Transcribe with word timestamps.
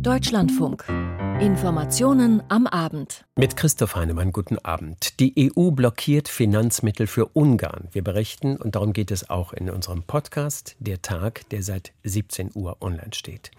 Deutschlandfunk. 0.00 0.84
Informationen 1.40 2.42
am 2.48 2.66
Abend. 2.66 3.24
Mit 3.36 3.56
Christoph 3.56 3.96
Heinemann, 3.96 4.32
guten 4.32 4.58
Abend. 4.58 5.20
Die 5.20 5.52
EU 5.56 5.70
blockiert 5.70 6.28
Finanzmittel 6.28 7.06
für 7.06 7.26
Ungarn. 7.26 7.88
Wir 7.92 8.02
berichten, 8.02 8.56
und 8.56 8.74
darum 8.74 8.92
geht 8.92 9.10
es 9.10 9.30
auch 9.30 9.52
in 9.52 9.70
unserem 9.70 10.02
Podcast, 10.02 10.76
der 10.78 11.02
Tag, 11.02 11.48
der 11.50 11.62
seit 11.62 11.92
17 12.02 12.50
Uhr 12.54 12.78
online 12.80 13.10
steht. 13.14 13.50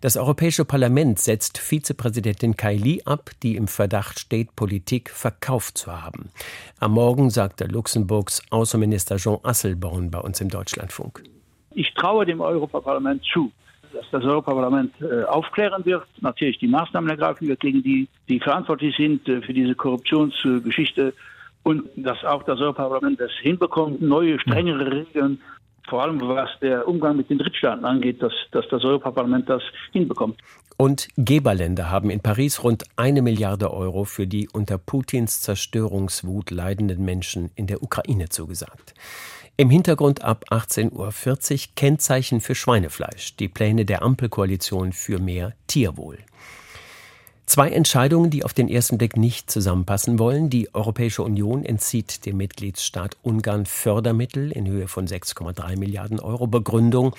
Das 0.00 0.16
Europäische 0.16 0.64
Parlament 0.64 1.18
setzt 1.18 1.58
Vizepräsidentin 1.58 2.56
Kaili 2.56 3.02
ab, 3.04 3.30
die 3.42 3.56
im 3.56 3.68
Verdacht 3.68 4.18
steht, 4.18 4.56
Politik 4.56 5.10
verkauft 5.10 5.78
zu 5.78 5.92
haben. 5.92 6.30
Am 6.80 6.92
Morgen 6.92 7.30
sagte 7.30 7.64
Luxemburgs 7.64 8.42
Außenminister 8.50 9.16
Jean 9.16 9.38
Asselborn 9.42 10.10
bei 10.10 10.18
uns 10.18 10.40
im 10.40 10.48
Deutschlandfunk. 10.48 11.22
Ich 11.70 11.92
traue 11.94 12.26
dem 12.26 12.40
Europaparlament 12.40 13.22
zu, 13.32 13.52
dass 13.92 14.06
das 14.10 14.24
Europaparlament 14.24 14.94
äh, 15.00 15.24
aufklären 15.24 15.84
wird, 15.84 16.04
natürlich 16.20 16.58
die 16.58 16.68
Maßnahmen 16.68 17.10
ergreifen 17.10 17.48
wird 17.48 17.60
gegen 17.60 17.82
die, 17.82 18.08
die 18.28 18.40
verantwortlich 18.40 18.96
sind 18.96 19.28
äh, 19.28 19.40
für 19.42 19.52
diese 19.52 19.74
Korruptionsgeschichte 19.74 21.14
und 21.62 21.88
dass 21.96 22.24
auch 22.24 22.42
das 22.44 22.60
Europaparlament 22.60 23.20
es 23.20 23.32
hinbekommt, 23.40 24.00
neue, 24.00 24.38
strengere 24.40 24.90
Regeln 24.90 25.40
vor 25.88 26.02
allem 26.02 26.20
was 26.20 26.50
der 26.60 26.86
Umgang 26.86 27.16
mit 27.16 27.30
den 27.30 27.38
Drittstaaten 27.38 27.84
angeht, 27.84 28.22
dass, 28.22 28.32
dass 28.52 28.68
das 28.68 28.84
Europaparlament 28.84 29.48
das 29.48 29.62
hinbekommt. 29.92 30.38
Und 30.76 31.08
Geberländer 31.16 31.90
haben 31.90 32.08
in 32.08 32.20
Paris 32.20 32.62
rund 32.62 32.84
eine 32.94 33.20
Milliarde 33.20 33.72
Euro 33.72 34.04
für 34.04 34.28
die 34.28 34.48
unter 34.52 34.78
Putins 34.78 35.40
Zerstörungswut 35.40 36.52
leidenden 36.52 37.04
Menschen 37.04 37.50
in 37.56 37.66
der 37.66 37.82
Ukraine 37.82 38.28
zugesagt. 38.28 38.94
Im 39.60 39.70
Hintergrund 39.70 40.22
ab 40.22 40.44
18.40 40.52 40.92
Uhr 40.92 41.68
Kennzeichen 41.74 42.40
für 42.40 42.54
Schweinefleisch, 42.54 43.34
die 43.34 43.48
Pläne 43.48 43.84
der 43.84 44.02
Ampelkoalition 44.02 44.92
für 44.92 45.18
mehr 45.18 45.52
Tierwohl. 45.66 46.18
Zwei 47.44 47.70
Entscheidungen, 47.70 48.30
die 48.30 48.44
auf 48.44 48.54
den 48.54 48.68
ersten 48.68 48.98
Blick 48.98 49.16
nicht 49.16 49.50
zusammenpassen 49.50 50.20
wollen. 50.20 50.48
Die 50.48 50.72
Europäische 50.76 51.24
Union 51.24 51.64
entzieht 51.64 52.24
dem 52.24 52.36
Mitgliedsstaat 52.36 53.16
Ungarn 53.22 53.66
Fördermittel 53.66 54.52
in 54.52 54.68
Höhe 54.68 54.86
von 54.86 55.08
6,3 55.08 55.76
Milliarden 55.76 56.20
Euro. 56.20 56.46
Begründung 56.46 57.16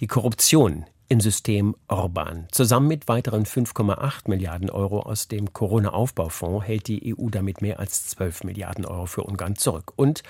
die 0.00 0.06
Korruption 0.06 0.84
im 1.08 1.20
System 1.20 1.74
Orban. 1.88 2.46
Zusammen 2.52 2.88
mit 2.88 3.08
weiteren 3.08 3.44
5,8 3.44 4.28
Milliarden 4.28 4.68
Euro 4.68 5.00
aus 5.00 5.28
dem 5.28 5.52
Corona-Aufbaufonds 5.52 6.66
hält 6.66 6.88
die 6.88 7.16
EU 7.16 7.30
damit 7.30 7.62
mehr 7.62 7.80
als 7.80 8.06
12 8.08 8.44
Milliarden 8.44 8.84
Euro 8.84 9.06
für 9.06 9.24
Ungarn 9.24 9.56
zurück. 9.56 9.92
Und 9.96 10.22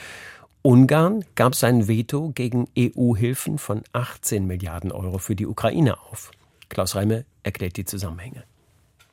Ungarn 0.62 1.25
gab 1.36 1.55
sein 1.55 1.89
Veto 1.89 2.33
gegen 2.34 2.69
EU-Hilfen 2.78 3.56
von 3.56 3.83
18 3.94 4.47
Milliarden 4.47 4.92
Euro 4.92 5.16
für 5.16 5.34
die 5.34 5.47
Ukraine 5.47 5.98
auf. 5.98 6.30
Klaus 6.69 6.94
Remme 6.94 7.25
erklärt 7.42 7.78
die 7.78 7.86
Zusammenhänge. 7.86 8.44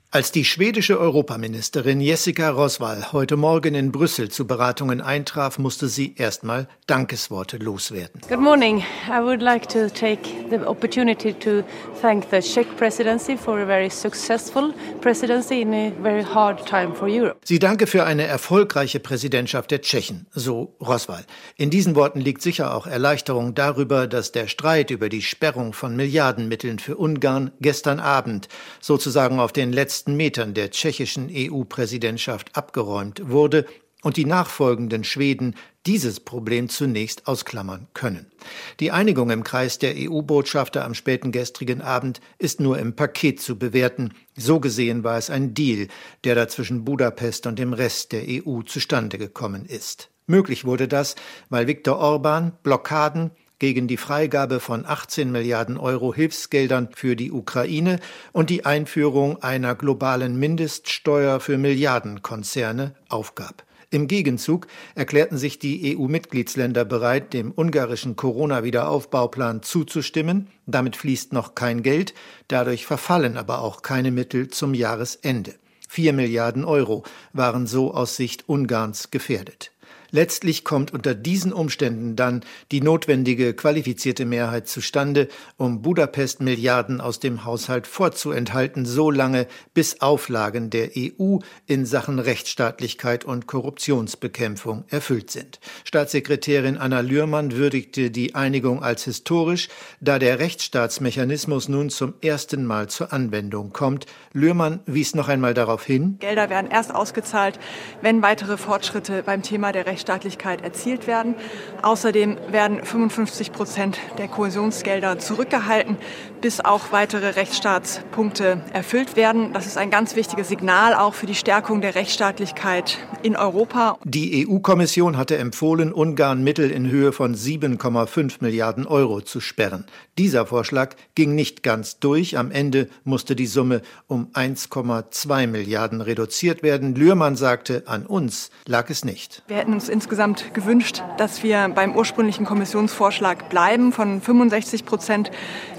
Als 0.09 0.31
die 0.31 0.45
schwedische 0.45 0.97
Europaministerin 0.97 1.99
Jessica 1.99 2.49
Roswall 2.49 3.11
heute 3.11 3.35
Morgen 3.35 3.75
in 3.75 3.91
Brüssel 3.91 4.29
zu 4.29 4.47
Beratungen 4.47 5.01
eintraf, 5.01 5.59
musste 5.59 5.89
sie 5.89 6.15
erstmal 6.15 6.69
Dankesworte 6.87 7.57
loswerden. 7.57 8.21
Good 8.29 8.39
morning. 8.39 8.85
I 9.09 9.21
would 9.21 9.41
like 9.41 9.67
to 9.67 9.89
take 9.89 10.21
the 10.49 10.65
opportunity 10.65 11.33
to 11.33 11.61
thank 12.01 12.29
the 12.31 12.39
Czech 12.39 12.67
presidency 12.77 13.35
for 13.35 13.59
a 13.59 13.65
very 13.65 13.89
successful 13.89 14.73
presidency 15.01 15.59
in 15.59 15.73
a 15.73 15.91
very 16.01 16.23
hard 16.23 16.65
time 16.65 16.95
for 16.95 17.09
Europe. 17.09 17.39
Sie 17.43 17.59
danke 17.59 17.85
für 17.85 18.05
eine 18.05 18.23
erfolgreiche 18.23 19.01
Präsidentschaft 19.01 19.71
der 19.71 19.81
Tschechen, 19.81 20.25
so 20.31 20.73
Roswall. 20.79 21.25
In 21.57 21.69
diesen 21.69 21.95
Worten 21.95 22.21
liegt 22.21 22.41
sicher 22.41 22.73
auch 22.73 22.87
Erleichterung 22.87 23.55
darüber, 23.55 24.07
dass 24.07 24.31
der 24.31 24.47
Streit 24.47 24.89
über 24.89 25.09
die 25.09 25.21
Sperrung 25.21 25.73
von 25.73 25.97
Milliardenmitteln 25.97 26.79
für 26.79 26.95
Ungarn 26.95 27.51
gestern 27.59 27.99
Abend 27.99 28.47
sozusagen 28.79 29.41
auf 29.41 29.51
den 29.51 29.73
letzten 29.73 29.96
letzten 29.97 30.15
Metern 30.15 30.53
der 30.53 30.69
tschechischen 30.69 31.27
EU-Präsidentschaft 31.33 32.55
abgeräumt 32.55 33.31
wurde 33.31 33.65
und 34.03 34.15
die 34.15 34.25
nachfolgenden 34.25 35.03
Schweden 35.03 35.55
dieses 35.87 36.19
Problem 36.19 36.69
zunächst 36.69 37.25
ausklammern 37.25 37.87
können. 37.95 38.31
Die 38.79 38.91
Einigung 38.91 39.31
im 39.31 39.43
Kreis 39.43 39.79
der 39.79 39.95
EU-Botschafter 39.97 40.85
am 40.85 40.93
späten 40.93 41.31
gestrigen 41.31 41.81
Abend 41.81 42.21
ist 42.37 42.59
nur 42.59 42.77
im 42.77 42.95
Paket 42.95 43.41
zu 43.41 43.57
bewerten. 43.57 44.13
So 44.35 44.59
gesehen 44.59 45.03
war 45.03 45.17
es 45.17 45.31
ein 45.31 45.55
Deal, 45.55 45.87
der 46.25 46.35
da 46.35 46.47
zwischen 46.47 46.85
Budapest 46.85 47.47
und 47.47 47.57
dem 47.57 47.73
Rest 47.73 48.11
der 48.11 48.21
EU 48.27 48.61
zustande 48.61 49.17
gekommen 49.17 49.65
ist. 49.65 50.11
Möglich 50.27 50.63
wurde 50.63 50.87
das, 50.87 51.15
weil 51.49 51.65
Viktor 51.65 51.97
Orban 51.97 52.55
Blockaden 52.61 53.31
gegen 53.59 53.87
die 53.87 53.97
Freigabe 53.97 54.59
von 54.59 54.85
18 54.85 55.31
Milliarden 55.31 55.77
Euro 55.77 56.13
Hilfsgeldern 56.13 56.89
für 56.95 57.15
die 57.15 57.31
Ukraine 57.31 57.99
und 58.31 58.49
die 58.49 58.65
Einführung 58.65 59.41
einer 59.41 59.75
globalen 59.75 60.37
Mindeststeuer 60.39 61.39
für 61.39 61.57
Milliardenkonzerne 61.57 62.95
aufgab. 63.09 63.63
Im 63.89 64.07
Gegenzug 64.07 64.67
erklärten 64.95 65.37
sich 65.37 65.59
die 65.59 65.97
EU-Mitgliedsländer 65.97 66.83
bereit, 66.83 67.31
dem 67.31 67.53
ungarischen 67.55 68.17
Corona-Wiederaufbauplan 68.17 69.63
zuzustimmen. 69.63 70.47
Damit 70.65 70.97
fließt 70.97 71.31
noch 71.31 71.55
kein 71.55 71.83
Geld, 71.83 72.13
dadurch 72.49 72.85
verfallen 72.85 73.37
aber 73.37 73.61
auch 73.61 73.81
keine 73.83 74.11
Mittel 74.11 74.49
zum 74.49 74.73
Jahresende. 74.73 75.55
Vier 75.87 76.11
Milliarden 76.11 76.65
Euro 76.65 77.03
waren 77.31 77.65
so 77.65 77.93
aus 77.93 78.17
Sicht 78.17 78.49
Ungarns 78.49 79.09
gefährdet. 79.09 79.71
Letztlich 80.11 80.63
kommt 80.63 80.93
unter 80.93 81.13
diesen 81.13 81.51
Umständen 81.51 82.15
dann 82.15 82.41
die 82.71 82.81
notwendige 82.81 83.53
qualifizierte 83.53 84.25
Mehrheit 84.25 84.67
zustande, 84.67 85.27
um 85.57 85.81
Budapest 85.81 86.41
Milliarden 86.41 87.01
aus 87.01 87.19
dem 87.19 87.43
Haushalt 87.43 87.87
vorzuenthalten, 87.87 88.85
so 88.85 89.11
lange 89.11 89.47
bis 89.73 90.01
Auflagen 90.01 90.69
der 90.69 90.91
EU 90.97 91.39
in 91.65 91.85
Sachen 91.85 92.19
Rechtsstaatlichkeit 92.19 93.25
und 93.25 93.47
Korruptionsbekämpfung 93.47 94.85
erfüllt 94.87 95.31
sind. 95.31 95.59
Staatssekretärin 95.83 96.77
Anna 96.77 97.01
Lührmann 97.01 97.51
würdigte 97.53 98.09
die 98.09 98.33
Einigung 98.33 98.83
als 98.83 99.03
historisch, 99.03 99.67
da 99.99 100.19
der 100.19 100.39
Rechtsstaatsmechanismus 100.39 101.67
nun 101.67 101.89
zum 101.89 102.13
ersten 102.21 102.65
Mal 102.65 102.87
zur 102.87 103.11
Anwendung 103.11 103.73
kommt. 103.73 104.05
Lührmann 104.31 104.79
wies 104.85 105.15
noch 105.15 105.27
einmal 105.27 105.53
darauf 105.53 105.83
hin. 105.83 106.17
Gelder 106.19 106.49
werden 106.49 106.71
erst 106.71 106.95
ausgezahlt, 106.95 107.59
wenn 108.01 108.21
weitere 108.21 108.57
Fortschritte 108.57 109.23
beim 109.23 109.41
Thema 109.41 109.71
der 109.71 109.85
Rechts 109.85 109.96
Rechtsstaatlichkeit 109.97 110.61
erzielt 110.61 111.07
werden. 111.07 111.33
Außerdem 111.81 112.37
werden 112.51 112.83
55 112.83 113.51
Prozent 113.51 113.97
der 114.19 114.27
Kohäsionsgelder 114.27 115.17
zurückgehalten, 115.17 115.97
bis 116.39 116.59
auch 116.59 116.91
weitere 116.91 117.29
Rechtsstaatspunkte 117.29 118.61
erfüllt 118.73 119.15
werden. 119.15 119.53
Das 119.53 119.65
ist 119.65 119.77
ein 119.77 119.89
ganz 119.89 120.15
wichtiges 120.15 120.49
Signal 120.49 120.93
auch 120.93 121.15
für 121.15 121.25
die 121.25 121.33
Stärkung 121.33 121.81
der 121.81 121.95
Rechtsstaatlichkeit 121.95 122.99
in 123.23 123.35
Europa. 123.35 123.97
Die 124.03 124.47
EU-Kommission 124.47 125.17
hatte 125.17 125.37
empfohlen, 125.37 125.91
Ungarn 125.91 126.43
Mittel 126.43 126.69
in 126.69 126.89
Höhe 126.91 127.11
von 127.11 127.35
7,5 127.35 128.35
Milliarden 128.41 128.85
Euro 128.85 129.21
zu 129.21 129.39
sperren. 129.39 129.85
Dieser 130.19 130.45
Vorschlag 130.45 130.95
ging 131.15 131.33
nicht 131.33 131.63
ganz 131.63 131.99
durch. 131.99 132.37
Am 132.37 132.51
Ende 132.51 132.87
musste 133.03 133.35
die 133.35 133.47
Summe 133.47 133.81
um 134.05 134.27
1,2 134.33 135.47
Milliarden 135.47 136.01
reduziert 136.01 136.61
werden. 136.61 136.93
Lührmann 136.93 137.35
sagte, 137.35 137.83
an 137.87 138.05
uns 138.05 138.51
lag 138.67 138.91
es 138.91 139.03
nicht. 139.03 139.41
Wir 139.47 139.57
hätten 139.57 139.73
uns 139.73 139.86
insgesamt 139.89 140.53
gewünscht, 140.53 141.03
dass 141.17 141.43
wir 141.43 141.69
beim 141.73 141.95
ursprünglichen 141.95 142.45
Kommissionsvorschlag 142.45 143.49
bleiben 143.49 143.91
von 143.91 144.21
65 144.21 144.85
Prozent 144.85 145.31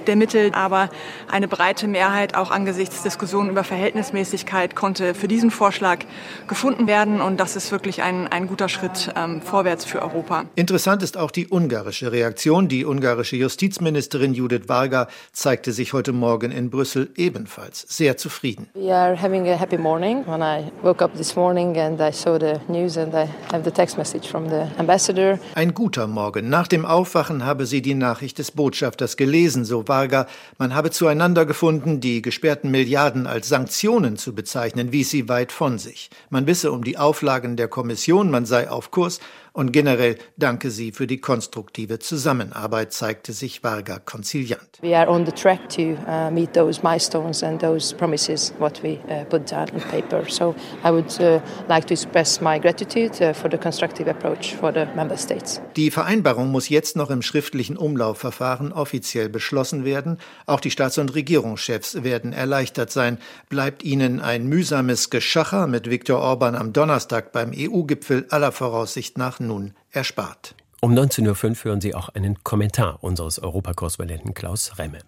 der 0.08 0.16
Mittel. 0.16 0.50
Aber 0.52 0.90
eine 1.30 1.46
breite 1.46 1.86
Mehrheit 1.86 2.34
auch 2.34 2.50
angesichts 2.50 3.02
Diskussionen 3.02 3.50
über 3.50 3.62
Verhältnismäßigkeit 3.62 4.74
konnte 4.74 5.14
für 5.14 5.28
diesen 5.28 5.50
Vorschlag 5.50 6.00
gefunden 6.48 6.86
werden. 6.86 7.20
Und 7.20 7.38
das 7.38 7.54
ist 7.54 7.70
wirklich 7.70 8.02
ein, 8.02 8.26
ein 8.26 8.48
guter 8.48 8.68
Schritt 8.68 9.12
ähm, 9.14 9.42
vorwärts 9.42 9.84
für 9.84 10.02
Europa. 10.02 10.46
Interessant 10.56 11.02
ist 11.02 11.16
auch 11.16 11.30
die 11.30 11.46
ungarische 11.48 12.10
Reaktion. 12.10 12.68
Die 12.68 12.84
ungarische 12.84 13.36
Justizministerin 13.36 14.34
Judith 14.34 14.68
Varga 14.68 15.08
zeigte 15.32 15.72
sich 15.72 15.92
heute 15.92 16.12
Morgen 16.12 16.50
in 16.50 16.70
Brüssel 16.70 17.10
ebenfalls 17.16 17.84
sehr 17.88 18.16
zufrieden. 18.16 18.68
We 18.74 18.94
are 18.94 19.20
having 19.20 19.48
a 19.48 19.58
happy 19.58 19.78
morning. 19.78 20.24
When 20.26 20.40
I 20.40 20.70
woke 20.82 21.04
up 21.04 21.14
this 21.16 21.36
morning 21.36 21.76
and 21.76 22.00
I 22.00 22.10
saw 22.12 22.38
the 22.38 22.60
news 22.68 22.96
and 22.96 23.14
I 23.14 23.28
have 23.52 23.64
the 23.64 23.70
text 23.70 23.98
message 23.98 24.26
from 24.28 24.48
the 24.48 24.66
ambassador. 24.78 25.38
Ein 25.54 25.74
guter 25.74 26.06
Morgen. 26.06 26.48
Nach 26.48 26.66
dem 26.66 26.86
Aufwachen 26.86 27.44
habe 27.44 27.66
sie 27.66 27.82
die 27.82 27.94
Nachricht 27.94 28.38
des 28.38 28.50
Botschafters 28.50 29.16
gelesen, 29.16 29.64
so 29.64 29.88
Varga. 29.98 30.28
Man 30.58 30.76
habe 30.76 30.92
zueinander 30.92 31.44
gefunden, 31.44 31.98
die 31.98 32.22
gesperrten 32.22 32.70
Milliarden 32.70 33.26
als 33.26 33.48
Sanktionen 33.48 34.16
zu 34.16 34.32
bezeichnen, 34.32 34.92
wies 34.92 35.10
sie 35.10 35.28
weit 35.28 35.50
von 35.50 35.78
sich. 35.78 36.08
Man 36.30 36.46
wisse 36.46 36.70
um 36.70 36.84
die 36.84 36.98
Auflagen 36.98 37.56
der 37.56 37.66
Kommission, 37.66 38.30
man 38.30 38.46
sei 38.46 38.70
auf 38.70 38.92
Kurs 38.92 39.18
und 39.52 39.72
generell 39.72 40.16
danke 40.36 40.70
sie 40.70 40.92
für 40.92 41.06
die 41.06 41.18
konstruktive 41.18 41.98
Zusammenarbeit, 41.98 42.92
zeigte 42.92 43.32
sich 43.32 43.62
Varga 43.62 43.98
konziliant. 43.98 44.78
We 44.82 44.96
are 44.96 45.08
on 45.08 45.26
the 45.26 45.32
track 45.32 45.68
to 45.70 45.96
uh, 46.06 46.30
meet 46.30 46.52
those 46.54 46.82
milestones 46.82 47.42
and 47.42 47.60
those 47.60 47.94
promises 47.94 48.52
what 48.58 48.82
we 48.82 48.98
uh, 49.08 49.24
put 49.24 49.50
down 49.50 49.68
on 49.74 49.80
paper. 49.90 50.24
So 50.28 50.54
I 50.84 50.90
would 50.90 51.10
uh, 51.20 51.40
like 51.68 51.86
to 51.86 51.94
express 51.94 52.40
my 52.40 52.58
gratitude 52.58 53.20
uh, 53.20 53.32
for 53.32 53.50
the 53.50 53.58
constructive 53.58 54.08
approach 54.08 54.54
for 54.54 54.72
the 54.72 54.86
member 54.94 55.16
states. 55.16 55.60
Die 55.76 55.90
Vereinbarung 55.90 56.50
muss 56.50 56.68
jetzt 56.68 56.96
noch 56.96 57.10
im 57.10 57.22
schriftlichen 57.22 57.76
Umlaufverfahren 57.76 58.72
offiziell 58.72 59.28
beschlossen 59.28 59.84
werden. 59.84 60.18
Auch 60.46 60.60
die 60.60 60.70
Staats- 60.70 60.98
und 60.98 61.14
Regierungschefs 61.14 62.02
werden 62.02 62.32
erleichtert 62.32 62.90
sein. 62.90 63.18
Bleibt 63.48 63.82
ihnen 63.82 64.20
ein 64.20 64.46
mühsames 64.46 65.10
Geschacher 65.10 65.66
mit 65.66 65.90
Viktor 65.90 66.20
Orban 66.20 66.54
am 66.54 66.72
Donnerstag 66.72 67.32
beim 67.32 67.52
EU-Gipfel 67.54 68.26
aller 68.30 68.52
Voraussicht 68.52 69.18
nach 69.18 69.37
nun 69.40 69.74
erspart. 69.90 70.54
Um 70.80 70.92
19.05 70.92 71.48
Uhr 71.50 71.64
hören 71.64 71.80
Sie 71.80 71.94
auch 71.94 72.08
einen 72.10 72.44
Kommentar 72.44 73.02
unseres 73.02 73.40
Europakorrespondenten 73.40 74.34
Klaus 74.34 74.78
Remme. 74.78 75.00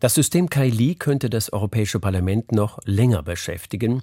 Das 0.00 0.14
System 0.14 0.50
Kaili 0.50 0.96
könnte 0.96 1.30
das 1.30 1.52
Europäische 1.52 1.98
Parlament 1.98 2.52
noch 2.52 2.78
länger 2.84 3.22
beschäftigen, 3.22 4.02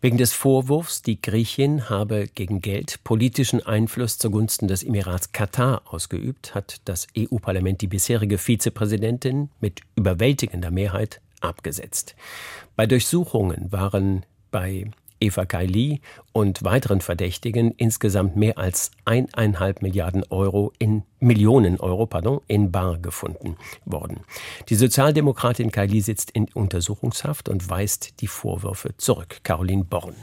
wegen 0.00 0.16
des 0.16 0.32
Vorwurfs, 0.32 1.02
die 1.02 1.20
Griechin 1.20 1.90
habe 1.90 2.26
gegen 2.34 2.60
Geld 2.60 3.04
politischen 3.04 3.64
Einfluss 3.64 4.18
zugunsten 4.18 4.66
des 4.66 4.82
Emirats 4.82 5.32
Katar 5.32 5.82
ausgeübt, 5.84 6.54
hat 6.54 6.80
das 6.86 7.06
EU-Parlament 7.18 7.82
die 7.82 7.86
bisherige 7.86 8.38
Vizepräsidentin 8.38 9.50
mit 9.60 9.80
überwältigender 9.94 10.70
Mehrheit 10.70 11.20
abgesetzt. 11.40 12.14
Bei 12.74 12.86
Durchsuchungen 12.86 13.70
waren 13.70 14.24
bei 14.50 14.90
Eva 15.22 15.46
Kaili 15.46 16.00
und 16.32 16.64
weiteren 16.64 17.00
Verdächtigen 17.00 17.72
insgesamt 17.76 18.34
mehr 18.34 18.58
als 18.58 18.90
eineinhalb 19.04 19.80
Milliarden 19.80 20.24
Euro 20.30 20.72
in 20.78 21.04
Millionen 21.20 21.78
Euro, 21.78 22.06
pardon, 22.06 22.40
in 22.48 22.72
Bar 22.72 22.98
gefunden 22.98 23.56
worden. 23.84 24.20
Die 24.68 24.74
Sozialdemokratin 24.74 25.70
Kaili 25.70 26.00
sitzt 26.00 26.32
in 26.32 26.48
Untersuchungshaft 26.52 27.48
und 27.48 27.70
weist 27.70 28.20
die 28.20 28.26
Vorwürfe 28.26 28.96
zurück. 28.96 29.38
Caroline 29.44 29.84
Born. 29.84 30.16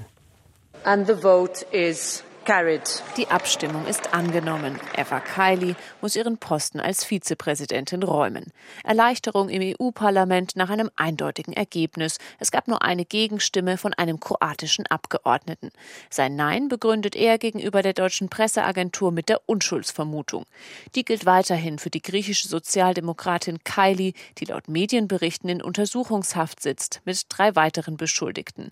And 0.83 1.07
the 1.07 1.15
vote 1.15 1.65
is 1.71 2.23
carried. 2.49 3.03
Die 3.15 3.27
Abstimmung 3.27 3.85
ist 3.85 4.11
angenommen. 4.11 4.79
Eva 4.97 5.19
Kaili 5.19 5.75
muss 6.01 6.15
ihren 6.15 6.39
Posten 6.39 6.79
als 6.79 7.05
Vizepräsidentin 7.05 8.01
räumen. 8.01 8.51
Erleichterung 8.83 9.49
im 9.49 9.75
EU-Parlament 9.79 10.55
nach 10.55 10.71
einem 10.71 10.89
eindeutigen 10.95 11.53
Ergebnis. 11.53 12.17
Es 12.39 12.49
gab 12.49 12.67
nur 12.67 12.81
eine 12.81 13.05
Gegenstimme 13.05 13.77
von 13.77 13.93
einem 13.93 14.19
kroatischen 14.19 14.87
Abgeordneten. 14.87 15.69
Sein 16.09 16.35
Nein 16.35 16.69
begründet 16.69 17.15
er 17.15 17.37
gegenüber 17.37 17.83
der 17.83 17.93
deutschen 17.93 18.29
Presseagentur 18.29 19.11
mit 19.11 19.29
der 19.29 19.47
Unschuldsvermutung. 19.47 20.45
Die 20.95 21.05
gilt 21.05 21.27
weiterhin 21.27 21.77
für 21.77 21.91
die 21.91 22.01
griechische 22.01 22.47
Sozialdemokratin 22.47 23.63
Kaili, 23.63 24.15
die 24.39 24.45
laut 24.45 24.67
Medienberichten 24.67 25.51
in 25.51 25.61
Untersuchungshaft 25.61 26.63
sitzt, 26.63 27.01
mit 27.05 27.27
drei 27.29 27.55
weiteren 27.55 27.95
Beschuldigten. 27.95 28.71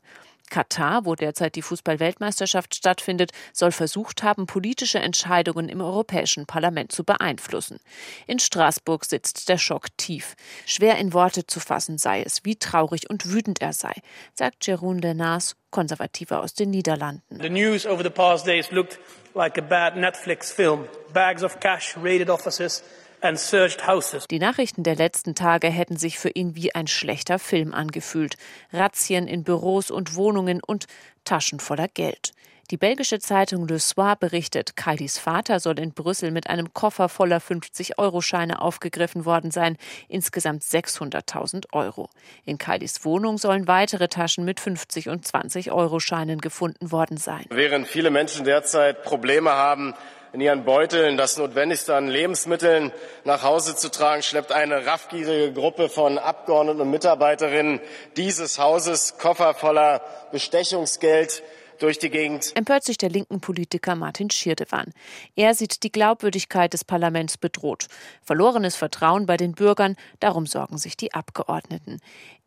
Katar, 0.50 1.06
wo 1.06 1.16
derzeit 1.16 1.56
die 1.56 1.62
Fußballweltmeisterschaft 1.62 2.76
stattfindet, 2.76 3.32
soll 3.54 3.72
versucht 3.72 4.24
haben, 4.24 4.46
politische 4.46 5.00
Entscheidungen 5.00 5.70
im 5.70 5.82
Europäischen 5.82 6.46
Parlament 6.46 6.92
zu 6.92 7.04
beeinflussen. 7.04 7.80
In 8.26 8.40
Straßburg 8.40 9.06
sitzt 9.06 9.50
der 9.50 9.58
Schock 9.58 9.88
tief. 9.98 10.36
Schwer 10.66 10.98
in 10.98 11.14
Worte 11.14 11.46
zu 11.46 11.60
fassen 11.60 11.98
sei 11.98 12.24
es, 12.24 12.44
wie 12.44 12.56
traurig 12.56 13.10
und 13.10 13.32
wütend 13.32 13.62
er 13.62 13.74
sei, 13.74 13.94
sagt 14.34 14.66
Jeroen 14.68 15.00
Lenaers, 15.00 15.56
Konservativer 15.70 16.42
aus 16.42 16.54
den 16.54 16.70
Niederlanden. 16.70 17.40
The 17.42 17.50
news 17.50 17.86
over 17.86 18.04
the 18.04 18.10
past 18.10 18.48
days 18.48 18.72
looked 18.72 19.00
like 19.34 19.58
a 19.58 19.62
bad 19.62 19.96
Netflix 19.96 20.52
film. 20.52 20.86
Bags 21.14 21.44
of 21.44 21.60
cash, 21.60 21.96
raided 21.98 22.30
offices 22.30 22.84
die 24.30 24.40
Nachrichten 24.40 24.84
der 24.84 24.96
letzten 24.96 25.34
Tage 25.34 25.69
hätten 25.69 25.98
sich 25.98 26.19
für 26.19 26.30
ihn 26.30 26.56
wie 26.56 26.75
ein 26.75 26.88
schlechter 26.88 27.40
Film 27.40 27.74
angefühlt. 27.74 28.36
Razzien 28.72 29.28
in 29.28 29.44
Büros 29.44 29.92
und 29.92 30.16
Wohnungen 30.16 30.62
und 30.66 30.86
Taschen 31.24 31.60
voller 31.60 31.88
Geld. 31.88 32.34
Die 32.69 32.75
belgische 32.75 33.19
Zeitung 33.19 33.66
Le 33.66 33.80
Soir 33.80 34.18
berichtet, 34.18 34.75
Kailis 34.75 35.18
Vater 35.18 35.62
soll 35.62 35.80
in 35.80 35.94
Brüssel 35.94 36.31
mit 36.31 36.50
einem 36.50 36.74
Koffer 36.74 37.08
voller 37.08 37.38
50-Euro-Scheine 37.38 38.62
aufgegriffen 38.62 39.24
worden 39.24 39.52
sein, 39.52 39.78
insgesamt 40.10 40.64
600.000 40.64 41.68
Euro. 41.72 42.10
In 42.44 42.58
Kailis 42.58 43.06
Wohnung 43.06 43.38
sollen 43.38 43.69
weitere 43.69 44.10
Taschen 44.10 44.44
mit 44.44 44.60
50 44.60 45.08
und 45.08 45.25
20-Euro-Scheinen 45.25 46.42
gefunden 46.42 46.92
worden 46.92 47.16
sein. 47.16 47.46
Während 47.52 47.88
viele 47.88 48.10
Menschen 48.10 48.44
derzeit 48.44 49.02
Probleme 49.04 49.52
haben, 49.52 49.94
in 50.34 50.42
ihren 50.42 50.66
Beuteln 50.66 51.16
das 51.16 51.38
Notwendigste 51.38 51.96
an 51.96 52.10
Lebensmitteln 52.10 52.92
nach 53.24 53.44
Hause 53.44 53.78
zu 53.78 53.90
tragen, 53.90 54.24
schleppt 54.24 54.52
eine 54.52 54.86
raffgierige 54.86 55.54
Gruppe 55.54 55.88
von 55.88 56.18
Abgeordneten 56.18 56.81
und 56.81 56.92
Mitarbeiterinnen 56.92 57.80
dieses 58.18 58.60
Hauses 58.60 59.18
Koffer 59.20 59.54
voller 59.54 60.02
Bestechungsgeld 60.34 61.44
durch 61.79 62.00
die 62.00 62.09
Gegend. 62.09 62.51
Empört 62.56 62.83
sich 62.83 62.97
der 62.97 63.09
linken 63.09 63.39
Politiker 63.39 63.95
Martin 63.95 64.29
Schirdewan. 64.29 64.94
Er 65.35 65.53
sieht 65.53 65.83
die 65.83 65.91
Glaubwürdigkeit 65.91 66.74
des 66.74 66.83
Parlaments 66.83 67.38
bedroht. 67.38 67.88
Verlorenes 68.24 68.75
Vertrauen 68.75 69.25
bei 69.25 69.38
den 69.38 69.53
Bürgern, 69.53 69.95
darum 70.19 70.45
sorgen 70.45 70.77
sich 70.77 70.97
die 70.97 71.13
Abgeordneten. 71.13 72.00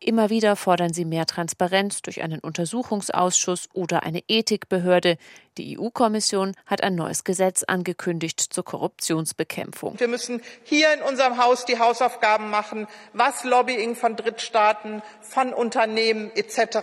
Immer 0.03 0.31
wieder 0.31 0.57
fordern 0.57 0.95
sie 0.95 1.05
mehr 1.05 1.27
Transparenz 1.27 2.01
durch 2.01 2.23
einen 2.23 2.41
Untersuchungsausschuss 2.41 3.69
oder 3.75 4.03
eine 4.03 4.23
Ethikbehörde. 4.29 5.19
Die 5.59 5.79
EU-Kommission 5.79 6.55
hat 6.65 6.83
ein 6.83 6.95
neues 6.95 7.23
Gesetz 7.23 7.65
angekündigt 7.65 8.41
zur 8.41 8.65
Korruptionsbekämpfung. 8.65 10.01
Wir 10.01 10.09
müssen 10.09 10.41
hier 10.65 10.95
in 10.95 11.03
unserem 11.03 11.37
Haus 11.37 11.67
die 11.67 11.79
Hausaufgaben 11.79 12.49
machen, 12.49 12.87
was 13.13 13.45
Lobbying 13.45 13.95
von 13.95 14.17
Drittstaaten, 14.17 15.03
von 15.21 15.53
Unternehmen 15.53 16.31
etc. 16.35 16.79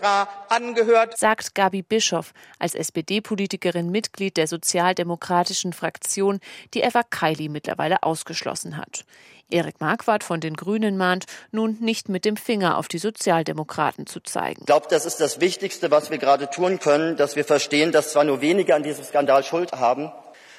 angehört, 0.50 1.18
sagt 1.18 1.56
Gabi 1.56 1.82
Bischoff 1.82 2.34
als 2.60 2.76
SPD-Politikerin 2.76 3.90
Mitglied 3.90 4.38
der 4.38 4.46
sozialdemokratischen 4.46 5.74
Fraktion, 5.74 6.40
die 6.76 6.82
Eva 6.82 7.02
Kaili 7.02 7.50
mittlerweile 7.50 8.04
ausgeschlossen 8.04 8.78
hat. 8.78 9.06
Erik 9.50 9.80
Marquardt 9.80 10.24
von 10.24 10.40
den 10.40 10.56
Grünen 10.56 10.98
mahnt, 10.98 11.26
nun 11.52 11.78
nicht 11.80 12.10
mit 12.10 12.26
dem 12.26 12.36
Finger 12.36 12.78
auf 12.78 12.88
die 12.88 12.98
Sozialdemokraten 12.98 14.06
zu 14.06 14.20
zeigen. 14.20 14.62
Ich 14.62 14.66
glaube, 14.66 14.88
das 14.90 15.06
ist 15.06 15.22
das 15.22 15.40
Wichtigste, 15.40 15.90
was 15.90 16.10
wir 16.12 16.18
gerade 16.18 16.50
tun 16.50 16.80
können, 16.80 17.16
dass 17.16 17.36
wir 17.36 17.46
verstehen, 17.46 17.92
dass 17.92 18.12
zwar 18.12 18.26
nur 18.26 18.42
wenige 18.42 18.76
an 18.76 18.84
diesem 18.84 19.06
Skandal 19.06 19.44
Schuld 19.44 19.72
haben, 19.72 20.12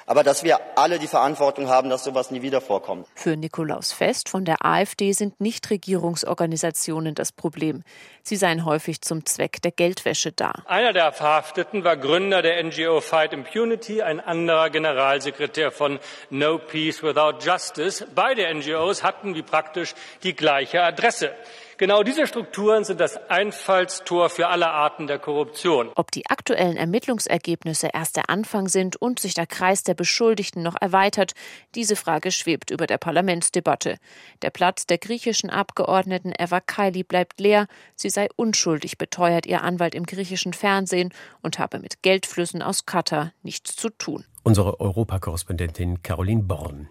aber 0.09 0.23
dass 0.23 0.43
wir 0.43 0.59
alle 0.75 0.97
die 0.97 1.07
Verantwortung 1.07 1.69
haben, 1.69 1.91
dass 1.91 2.03
sowas 2.03 2.31
nie 2.31 2.41
wieder 2.41 2.61
vorkommt. 2.61 3.05
Für 3.13 3.37
Nikolaus 3.37 3.91
Fest 3.91 4.27
von 4.27 4.43
der 4.43 4.65
AfD 4.65 5.11
sind 5.11 5.39
Nichtregierungsorganisationen 5.39 7.13
das 7.13 7.31
Problem. 7.31 7.83
Sie 8.23 8.35
seien 8.35 8.65
häufig 8.65 9.01
zum 9.01 9.27
Zweck 9.27 9.61
der 9.61 9.69
Geldwäsche 9.71 10.31
da. 10.31 10.53
Einer 10.65 10.93
der 10.93 11.11
Verhafteten 11.11 11.83
war 11.83 11.95
Gründer 11.95 12.41
der 12.41 12.63
NGO 12.63 13.01
Fight 13.01 13.33
Impunity, 13.33 14.01
ein 14.01 14.19
anderer 14.19 14.71
Generalsekretär 14.71 15.71
von 15.71 15.99
No 16.31 16.57
Peace 16.57 17.03
Without 17.03 17.45
Justice. 17.45 18.07
Beide 18.15 18.51
NGOs 18.51 19.03
hatten 19.03 19.35
wie 19.35 19.43
praktisch 19.43 19.93
die 20.23 20.35
gleiche 20.35 20.81
Adresse. 20.81 21.35
Genau 21.79 22.03
diese 22.03 22.27
Strukturen 22.27 22.83
sind 22.83 22.99
das 22.99 23.15
Einfallstor 23.29 24.29
für 24.29 24.49
alle 24.49 24.67
Arten 24.67 25.07
der 25.07 25.17
Korruption. 25.17 25.89
Ob 25.95 26.11
die 26.11 26.25
aktuellen 26.25 26.75
Ermittlungsergebnisse 26.75 27.91
erst 27.93 28.17
der 28.17 28.29
Anfang 28.29 28.67
sind 28.67 28.97
und 28.97 29.21
sich 29.21 29.33
der 29.33 29.47
Kreis 29.47 29.83
der 29.83 29.93
Beschuldigten 29.99 30.63
noch 30.63 30.77
erweitert, 30.79 31.33
diese 31.75 31.97
Frage 31.97 32.31
schwebt 32.31 32.71
über 32.71 32.87
der 32.87 32.97
Parlamentsdebatte. 32.97 33.97
Der 34.41 34.49
Platz 34.49 34.87
der 34.87 34.97
griechischen 34.97 35.49
Abgeordneten 35.49 36.31
Eva 36.39 36.61
Kaili 36.61 37.03
bleibt 37.03 37.41
leer. 37.41 37.67
Sie 37.97 38.09
sei 38.09 38.29
unschuldig, 38.37 38.97
beteuert 38.97 39.45
ihr 39.45 39.61
Anwalt 39.61 39.95
im 39.95 40.05
griechischen 40.05 40.53
Fernsehen 40.53 41.13
und 41.41 41.59
habe 41.59 41.79
mit 41.79 42.01
Geldflüssen 42.01 42.61
aus 42.61 42.85
Katar 42.85 43.33
nichts 43.43 43.75
zu 43.75 43.89
tun. 43.89 44.23
Unsere 44.49 44.79
Europakorrespondentin 44.79 46.01
Caroline 46.01 46.41
Born. 46.41 46.87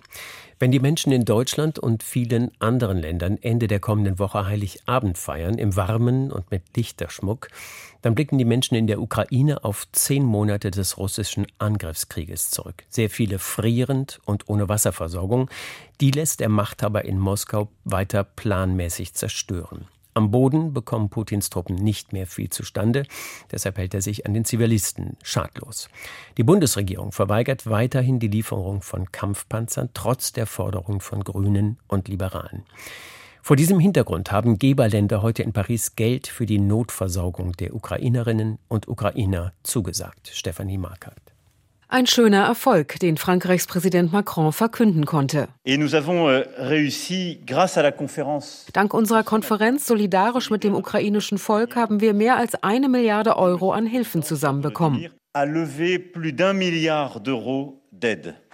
Wenn 0.60 0.70
die 0.70 0.78
Menschen 0.78 1.10
in 1.10 1.24
Deutschland 1.24 1.80
und 1.80 2.04
vielen 2.04 2.52
anderen 2.60 2.98
Ländern 2.98 3.36
Ende 3.42 3.66
der 3.66 3.80
kommenden 3.80 4.20
Woche 4.20 4.46
Heiligabend 4.46 5.18
feiern, 5.18 5.58
im 5.58 5.74
Warmen 5.74 6.30
und 6.30 6.52
mit 6.52 6.62
Lichterschmuck, 6.76 7.48
dann 8.00 8.14
blicken 8.14 8.38
die 8.38 8.44
Menschen 8.44 8.76
in 8.76 8.86
der 8.86 9.00
Ukraine 9.00 9.64
auf 9.64 9.88
zehn 9.90 10.22
Monate 10.22 10.70
des 10.70 10.98
russischen 10.98 11.48
Angriffskrieges 11.58 12.50
zurück. 12.50 12.84
Sehr 12.90 13.10
viele 13.10 13.40
frierend 13.40 14.20
und 14.24 14.48
ohne 14.48 14.68
Wasserversorgung. 14.68 15.50
Die 16.00 16.12
lässt 16.12 16.38
der 16.38 16.50
Machthaber 16.50 17.06
in 17.06 17.18
Moskau 17.18 17.72
weiter 17.82 18.22
planmäßig 18.22 19.14
zerstören. 19.14 19.88
Am 20.14 20.30
Boden 20.30 20.72
bekommen 20.72 21.10
Putins 21.10 21.50
Truppen 21.50 21.76
nicht 21.76 22.12
mehr 22.12 22.26
viel 22.26 22.50
zustande, 22.50 23.04
deshalb 23.52 23.78
hält 23.78 23.94
er 23.94 24.02
sich 24.02 24.26
an 24.26 24.34
den 24.34 24.44
Zivilisten 24.44 25.16
schadlos. 25.22 25.88
Die 26.36 26.42
Bundesregierung 26.44 27.12
verweigert 27.12 27.66
weiterhin 27.66 28.18
die 28.18 28.28
Lieferung 28.28 28.82
von 28.82 29.12
Kampfpanzern 29.12 29.90
trotz 29.94 30.32
der 30.32 30.46
Forderung 30.46 31.00
von 31.00 31.22
Grünen 31.22 31.78
und 31.86 32.08
Liberalen. 32.08 32.64
Vor 33.42 33.56
diesem 33.56 33.80
Hintergrund 33.80 34.30
haben 34.30 34.58
Geberländer 34.58 35.22
heute 35.22 35.42
in 35.42 35.52
Paris 35.52 35.96
Geld 35.96 36.26
für 36.26 36.44
die 36.44 36.58
Notversorgung 36.58 37.52
der 37.52 37.74
Ukrainerinnen 37.74 38.58
und 38.68 38.88
Ukrainer 38.88 39.52
zugesagt. 39.62 40.30
Stefanie 40.34 40.76
Markert. 40.76 41.37
Ein 41.90 42.06
schöner 42.06 42.44
Erfolg, 42.44 43.00
den 43.00 43.16
Frankreichs 43.16 43.66
Präsident 43.66 44.12
Macron 44.12 44.52
verkünden 44.52 45.06
konnte. 45.06 45.48
Euh, 45.66 46.90
Dank 48.74 48.92
unserer 48.92 49.22
Konferenz 49.22 49.86
Solidarisch 49.86 50.50
mit 50.50 50.64
dem 50.64 50.74
ukrainischen 50.74 51.38
Volk 51.38 51.76
haben 51.76 52.02
wir 52.02 52.12
mehr 52.12 52.36
als 52.36 52.62
eine 52.62 52.90
Milliarde 52.90 53.38
Euro 53.38 53.72
an 53.72 53.86
Hilfen 53.86 54.22
zusammenbekommen. 54.22 55.08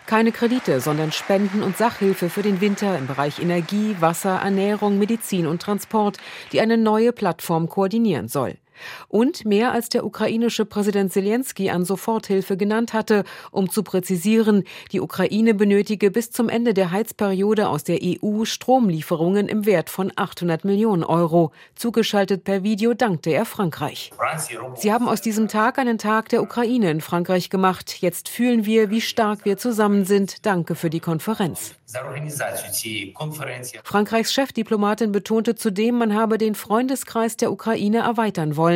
Keine 0.06 0.32
Kredite, 0.32 0.80
sondern 0.80 1.10
Spenden 1.10 1.64
und 1.64 1.76
Sachhilfe 1.76 2.30
für 2.30 2.42
den 2.42 2.60
Winter 2.60 2.96
im 2.96 3.08
Bereich 3.08 3.40
Energie, 3.40 3.96
Wasser, 3.98 4.42
Ernährung, 4.44 5.00
Medizin 5.00 5.48
und 5.48 5.60
Transport, 5.60 6.18
die 6.52 6.60
eine 6.60 6.76
neue 6.76 7.12
Plattform 7.12 7.68
koordinieren 7.68 8.28
soll. 8.28 8.58
Und 9.09 9.45
mehr 9.45 9.73
als 9.73 9.88
der 9.88 10.04
ukrainische 10.04 10.64
Präsident 10.64 11.12
Zelensky 11.12 11.71
an 11.71 11.85
Soforthilfe 11.85 12.57
genannt 12.57 12.93
hatte, 12.93 13.25
um 13.50 13.71
zu 13.71 13.83
präzisieren, 13.83 14.64
die 14.93 15.00
Ukraine 15.00 15.54
benötige 15.54 16.11
bis 16.11 16.31
zum 16.31 16.49
Ende 16.49 16.75
der 16.75 16.90
Heizperiode 16.90 17.69
aus 17.69 17.85
der 17.85 18.00
EU 18.02 18.45
Stromlieferungen 18.45 19.49
im 19.49 19.66
Wert 19.66 19.90
von 19.90 20.12
800 20.14 20.64
Millionen 20.64 21.04
Euro. 21.04 21.52
Zugeschaltet 21.75 22.45
per 22.45 22.62
Video 22.62 22.95
dankte 22.95 23.31
er 23.31 23.45
Frankreich. 23.45 24.11
Sie 24.76 24.93
haben 24.93 25.09
aus 25.09 25.21
diesem 25.21 25.49
Tag 25.49 25.78
einen 25.78 25.99
Tag 25.99 26.28
der 26.28 26.43
Ukraine 26.43 26.90
in 26.90 27.00
Frankreich 27.00 27.50
gemacht. 27.50 28.00
Jetzt 28.00 28.28
fühlen 28.28 28.66
wir, 28.66 28.90
wie 28.90 29.00
stark 29.00 29.45
wir 29.45 29.57
zusammen 29.57 30.04
sind. 30.04 30.45
Danke 30.47 30.75
für 30.75 30.90
die 30.90 31.00
Konferenz. 31.00 31.75
Frankreichs 33.85 34.33
Chefdiplomatin 34.33 35.12
betonte 35.12 35.54
zudem, 35.54 35.99
man 35.99 36.14
habe 36.14 36.38
den 36.38 36.54
Freundeskreis 36.54 37.37
der 37.37 37.52
Ukraine 37.52 37.99
erweitern 37.99 38.57
wollen. 38.57 38.74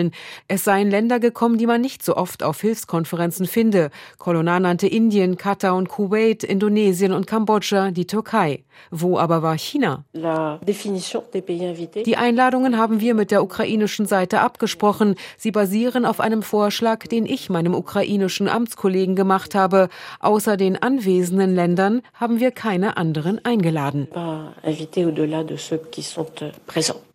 Es 0.49 0.65
seien 0.65 0.91
Länder 0.91 1.21
gekommen, 1.21 1.59
die 1.59 1.67
man 1.67 1.81
nicht 1.81 2.05
so 2.05 2.17
oft 2.17 2.43
auf 2.43 2.61
Hilfskonferenzen 2.61 3.47
finde. 3.47 3.91
Colonna 4.19 4.61
nannte 4.61 4.87
Indien, 4.87 5.37
Katar 5.37 5.77
und 5.77 5.89
Kuwait, 5.89 6.45
Indonesien 6.45 7.13
und 7.13 7.27
Kambodscha, 7.27 7.91
die 7.91 8.07
Türkei. 8.07 8.65
Wo 8.91 9.19
aber 9.19 9.43
war 9.43 9.57
China? 9.59 10.05
Die 12.07 12.17
Einladungen 12.17 12.79
haben 12.79 13.01
wir 13.01 13.15
mit 13.15 13.31
der 13.31 13.43
ukrainischen 13.43 14.07
Seite 14.07 14.41
abgesprochen. 14.41 15.15
Sie 15.37 15.51
basieren 15.51 16.07
auf 16.07 16.21
einem 16.21 16.43
Vorschlag, 16.43 17.07
den 17.07 17.27
ich 17.27 17.51
meinem 17.51 17.75
ukrainischen 17.75 18.49
Amtskollegen 18.49 19.17
gemacht 19.17 19.55
habe. 19.55 19.89
Außer 20.21 20.57
den 20.57 20.81
anwesenden 20.81 21.55
Ländern 21.55 22.03
haben 22.15 22.41
wir 22.41 22.51
keine 22.51 22.97
anderen 22.97 23.45
eingeladen. 23.45 24.09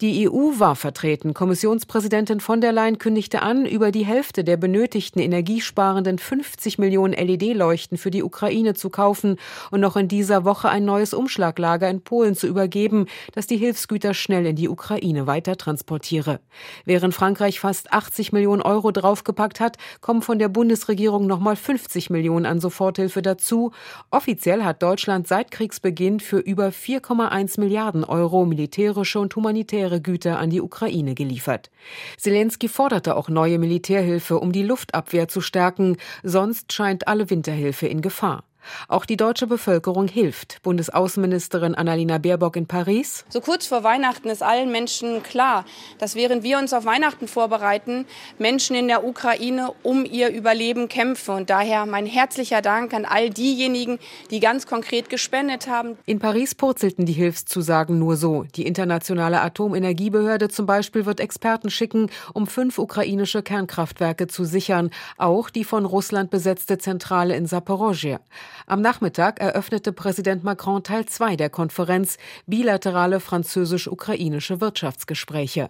Die 0.02 0.30
EU 0.30 0.60
war 0.60 0.76
vertreten. 0.76 1.34
Kommissionspräsidentin 1.34 2.40
von 2.40 2.62
der 2.64 2.72
Leyen 2.72 2.98
kündigte 2.98 3.42
an, 3.42 3.66
über 3.66 3.92
die 3.92 4.06
Hälfte 4.06 4.44
der 4.44 4.58
benötigten 4.58 5.20
energiesparenden 5.20 6.18
50 6.18 6.80
Millionen 6.80 7.14
LED-Leuchten 7.14 7.98
für 7.98 8.10
die 8.10 8.24
Ukraine 8.24 8.74
zu 8.74 8.90
kaufen 8.90 9.36
und 9.70 9.82
noch 9.82 9.98
in 9.98 10.08
dieser 10.08 10.46
Woche 10.46 10.70
ein 10.70 10.86
neues 10.86 11.14
Umschlaglager 11.14 11.90
in 11.90 12.02
Polen 12.02 12.36
zu 12.36 12.48
übergeben, 12.48 13.08
das 13.34 13.48
die 13.48 13.58
Hilfsgüter 13.58 14.14
schnell 14.14 14.46
in 14.46 14.56
die 14.56 14.70
Ukraine 14.70 15.28
weiter 15.28 15.58
transportiere. 15.58 16.40
Während 16.86 17.14
Frankreich 17.14 17.60
fast 17.60 17.92
80 17.92 18.32
Millionen 18.32 18.62
Euro 18.62 18.92
draufgepackt 18.92 19.60
hat, 19.60 19.78
kommen 20.00 20.22
von 20.22 20.40
der 20.40 20.48
Bundesregierung 20.48 21.28
nochmal 21.28 21.58
50 21.58 22.10
Millionen 22.10 22.46
an 22.46 22.62
Soforthilfe 22.62 23.22
dazu. 23.22 23.72
Offiziell 24.10 24.64
hat 24.64 24.82
Deutschland 24.82 25.28
seit 25.28 25.52
Kriegsbeginn 25.52 26.22
für 26.22 26.40
über 26.40 26.70
4,1 26.70 27.60
Milliarden 27.60 28.06
Euro 28.06 28.46
militärische 28.46 29.20
und 29.20 29.36
humanitäre 29.36 30.00
Güter 30.00 30.40
an 30.40 30.50
die 30.50 30.62
Ukraine 30.62 31.14
geliefert. 31.14 31.70
Zelensky 32.18 32.53
forderte 32.70 33.16
auch 33.16 33.30
neue 33.30 33.60
Militärhilfe, 33.60 34.40
um 34.40 34.52
die 34.52 34.64
Luftabwehr 34.64 35.28
zu 35.28 35.42
stärken, 35.42 35.98
sonst 36.24 36.74
scheint 36.74 37.08
alle 37.08 37.30
Winterhilfe 37.30 37.88
in 37.88 38.02
Gefahr. 38.02 38.44
Auch 38.88 39.06
die 39.06 39.18
deutsche 39.18 39.48
Bevölkerung 39.48 40.08
hilft. 40.08 40.62
Bundesaußenministerin 40.64 41.76
Annalena 41.76 42.18
Baerbock 42.18 42.56
in 42.56 42.68
Paris. 42.68 43.26
So 43.30 43.42
kurz 43.42 43.68
vor 43.68 43.84
Weihnachten 43.84 44.30
ist 44.30 44.44
allen 44.44 44.72
Menschen 44.72 45.24
klar, 45.24 45.66
dass 46.00 46.16
während 46.16 46.44
wir 46.44 46.58
uns 46.58 46.74
auf 46.74 46.86
Weihnachten 46.86 47.28
vorbereiten, 47.28 48.06
Menschen 48.38 48.76
in 48.76 48.88
der 48.88 49.06
Ukraine 49.06 49.72
um 49.84 50.06
ihr 50.06 50.30
Überleben 50.30 50.88
kämpfen. 50.88 51.36
Und 51.36 51.50
daher 51.50 51.86
mein 51.86 52.06
herzlicher 52.06 52.62
Dank 52.62 52.94
an 52.94 53.06
all 53.06 53.30
diejenigen, 53.30 54.00
die 54.32 54.40
ganz 54.40 54.68
konkret 54.68 55.10
gespendet 55.10 55.68
haben. 55.68 55.98
In 56.06 56.20
Paris 56.20 56.56
purzelten 56.56 57.06
die 57.06 57.14
Hilfszusagen 57.14 58.00
nur 58.00 58.18
so. 58.18 58.44
Die 58.56 58.66
internationale 58.66 59.42
Atomenergiebehörde 59.42 60.50
zum 60.50 60.66
Beispiel 60.66 61.06
wird 61.06 61.20
Experten 61.20 61.70
schicken, 61.70 62.10
um 62.34 62.48
fünf 62.48 62.78
ukrainische 62.78 63.44
Kernkraftwerke 63.44 64.28
zu 64.28 64.46
sichern, 64.46 64.90
auch 65.18 65.50
die 65.50 65.64
von 65.64 65.86
Russland 65.86 66.30
besetzte 66.30 66.78
Zentrale 66.78 67.36
in 67.36 67.46
Saporosje. 67.46 68.20
Am 68.66 68.82
Nachmittag 68.82 69.42
eröffnete 69.42 69.92
Präsident 69.92 70.44
Macron 70.44 70.84
Teil 70.84 71.06
2 71.06 71.36
der 71.36 71.50
Konferenz 71.50 72.18
bilaterale 72.48 73.20
französisch-ukrainische 73.20 74.62
Wirtschaftsgespräche. 74.62 75.70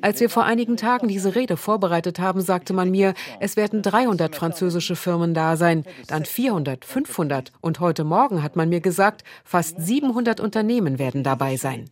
Als 0.00 0.20
wir 0.20 0.30
vor 0.30 0.44
einigen 0.44 0.76
Tagen 0.78 1.08
diese 1.08 1.34
Rede 1.34 1.56
vorbereitet 1.58 2.18
haben, 2.18 2.40
sagte 2.40 2.72
man 2.72 2.90
mir, 2.90 3.12
es 3.38 3.56
werden 3.56 3.82
300 3.82 4.34
französische 4.34 4.96
Firmen 4.96 5.34
da 5.34 5.56
sein, 5.56 5.84
dann 6.06 6.24
400, 6.24 6.84
500 6.84 7.52
und 7.60 7.80
heute 7.80 8.04
Morgen 8.04 8.42
hat 8.42 8.56
man 8.56 8.70
mir 8.70 8.80
gesagt, 8.80 9.24
fast 9.44 9.80
700 9.80 10.40
Unternehmen 10.40 10.98
werden 10.98 11.22
dabei 11.22 11.56
sein. 11.56 11.90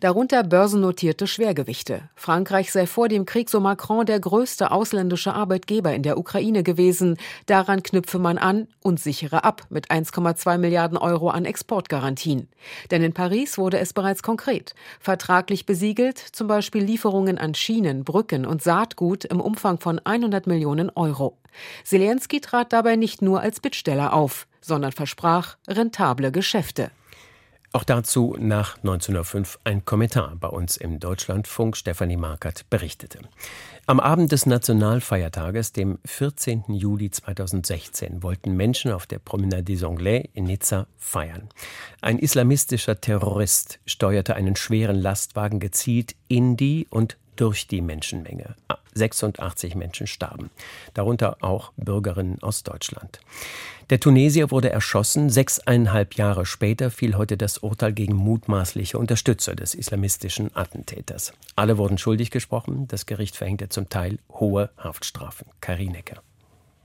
Darunter 0.00 0.42
börsennotierte 0.42 1.26
Schwergewichte. 1.26 2.08
Frankreich 2.14 2.72
sei 2.72 2.86
vor 2.86 3.08
dem 3.08 3.26
Krieg, 3.26 3.50
so 3.50 3.60
Macron, 3.60 4.06
der 4.06 4.20
größte 4.20 4.70
ausländische 4.70 5.34
Arbeitgeber 5.34 5.92
in 5.92 6.02
der 6.02 6.16
Ukraine 6.16 6.61
Gewesen. 6.64 7.16
Daran 7.46 7.82
knüpfe 7.82 8.18
man 8.18 8.38
an 8.38 8.68
und 8.82 9.00
sichere 9.00 9.44
ab 9.44 9.62
mit 9.70 9.90
1,2 9.90 10.58
Milliarden 10.58 10.96
Euro 10.98 11.30
an 11.30 11.44
Exportgarantien. 11.44 12.48
Denn 12.90 13.02
in 13.02 13.12
Paris 13.12 13.58
wurde 13.58 13.78
es 13.78 13.92
bereits 13.92 14.22
konkret. 14.22 14.74
Vertraglich 15.00 15.66
besiegelt, 15.66 16.18
zum 16.18 16.46
Beispiel 16.46 16.82
Lieferungen 16.82 17.38
an 17.38 17.54
Schienen, 17.54 18.04
Brücken 18.04 18.46
und 18.46 18.62
Saatgut 18.62 19.24
im 19.24 19.40
Umfang 19.40 19.80
von 19.80 19.98
100 19.98 20.46
Millionen 20.46 20.90
Euro. 20.90 21.36
Zelensky 21.84 22.40
trat 22.40 22.72
dabei 22.72 22.96
nicht 22.96 23.22
nur 23.22 23.40
als 23.40 23.60
Bittsteller 23.60 24.12
auf, 24.12 24.46
sondern 24.60 24.92
versprach 24.92 25.56
rentable 25.68 26.32
Geschäfte. 26.32 26.90
Auch 27.74 27.84
dazu 27.84 28.36
nach 28.38 28.76
1905 28.78 29.58
ein 29.64 29.86
Kommentar 29.86 30.36
bei 30.36 30.48
uns 30.48 30.76
im 30.76 31.00
Deutschlandfunk. 31.00 31.74
Stefanie 31.74 32.18
Markert 32.18 32.68
berichtete. 32.68 33.20
Am 33.86 33.98
Abend 33.98 34.30
des 34.30 34.44
Nationalfeiertages, 34.44 35.72
dem 35.72 35.98
14. 36.04 36.64
Juli 36.68 37.10
2016, 37.10 38.22
wollten 38.22 38.56
Menschen 38.56 38.92
auf 38.92 39.06
der 39.06 39.20
Promenade 39.20 39.64
des 39.64 39.84
Anglais 39.84 40.28
in 40.34 40.44
Nizza 40.44 40.86
feiern. 40.98 41.48
Ein 42.02 42.18
islamistischer 42.18 43.00
Terrorist 43.00 43.80
steuerte 43.86 44.36
einen 44.36 44.54
schweren 44.54 44.96
Lastwagen 44.96 45.58
gezielt 45.58 46.14
in 46.28 46.58
die 46.58 46.86
und 46.90 47.16
durch 47.36 47.68
die 47.68 47.80
Menschenmenge. 47.80 48.54
86 48.94 49.74
Menschen 49.74 50.06
starben, 50.06 50.50
darunter 50.94 51.36
auch 51.40 51.72
Bürgerinnen 51.76 52.42
aus 52.42 52.62
Deutschland. 52.62 53.20
Der 53.90 54.00
Tunesier 54.00 54.50
wurde 54.50 54.70
erschossen. 54.70 55.28
Sechseinhalb 55.28 56.14
Jahre 56.14 56.46
später 56.46 56.90
fiel 56.90 57.16
heute 57.16 57.36
das 57.36 57.58
Urteil 57.58 57.92
gegen 57.92 58.14
mutmaßliche 58.14 58.96
Unterstützer 58.96 59.54
des 59.54 59.74
islamistischen 59.74 60.54
Attentäters. 60.56 61.32
Alle 61.56 61.76
wurden 61.78 61.98
schuldig 61.98 62.30
gesprochen. 62.30 62.88
Das 62.88 63.06
Gericht 63.06 63.36
verhängte 63.36 63.68
zum 63.68 63.88
Teil 63.88 64.18
hohe 64.30 64.70
Haftstrafen. 64.78 65.46
Karinecker. 65.60 66.22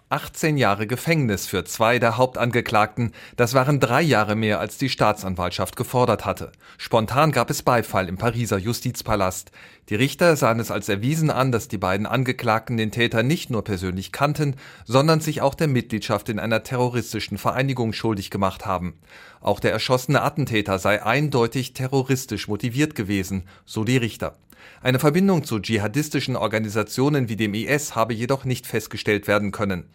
18 0.10 0.56
Jahre 0.56 0.88
Gefängnis 0.88 1.48
für 1.48 1.66
zwei 1.66 2.00
der 2.00 2.16
Hauptangeklagten, 2.16 3.12
das 3.36 3.54
waren 3.54 3.82
drei 3.82 4.02
Jahre 4.02 4.38
mehr, 4.38 4.62
als 4.62 4.78
die 4.78 4.88
Staatsanwaltschaft 4.88 5.76
gefordert 5.76 6.24
hatte. 6.24 6.54
Spontan 6.78 7.34
gab 7.34 7.50
es 7.50 7.62
Beifall 7.62 8.08
im 8.08 8.18
Pariser 8.18 8.58
Justizpalast. 8.58 9.52
Die 9.90 9.96
Richter 9.96 10.38
sahen 10.38 10.62
es 10.62 10.72
als 10.72 10.88
erwiesen 10.88 11.30
an, 11.30 11.52
dass 11.52 11.68
die 11.68 11.78
beiden 11.78 12.06
Angeklagten 12.06 12.78
den 12.78 12.92
Täter 12.92 13.22
nicht 13.22 13.50
nur 13.50 13.66
persönlich 13.66 14.14
kannten, 14.14 14.56
sondern 14.86 15.20
sich 15.20 15.42
auch 15.42 15.56
der 15.56 15.68
Mitgliedschaft 15.68 16.30
in 16.30 16.40
einer 16.40 16.64
terroristischen 16.64 17.38
Vereinigung 17.38 17.92
schuldig 17.92 18.30
gemacht 18.30 18.66
haben. 18.66 18.94
Auch 19.42 19.60
der 19.60 19.74
erschossene 19.74 20.22
Attentäter 20.22 20.80
sei 20.80 21.04
eindeutig 21.04 21.74
terroristisch 21.74 22.48
motiviert 22.48 22.96
gewesen, 22.96 23.44
so 23.66 23.84
die 23.84 23.98
Richter. 23.98 24.38
Eine 24.82 25.00
Verbindung 25.00 25.44
zu 25.44 25.60
dschihadistischen 25.60 26.36
Organisationen 26.36 27.30
wie 27.30 27.36
dem 27.36 27.54
IS 27.54 27.96
habe 27.96 28.14
jedoch 28.14 28.46
nicht 28.46 28.68
festgestellt 28.68 29.28
werden 29.28 29.52
können. 29.52 29.86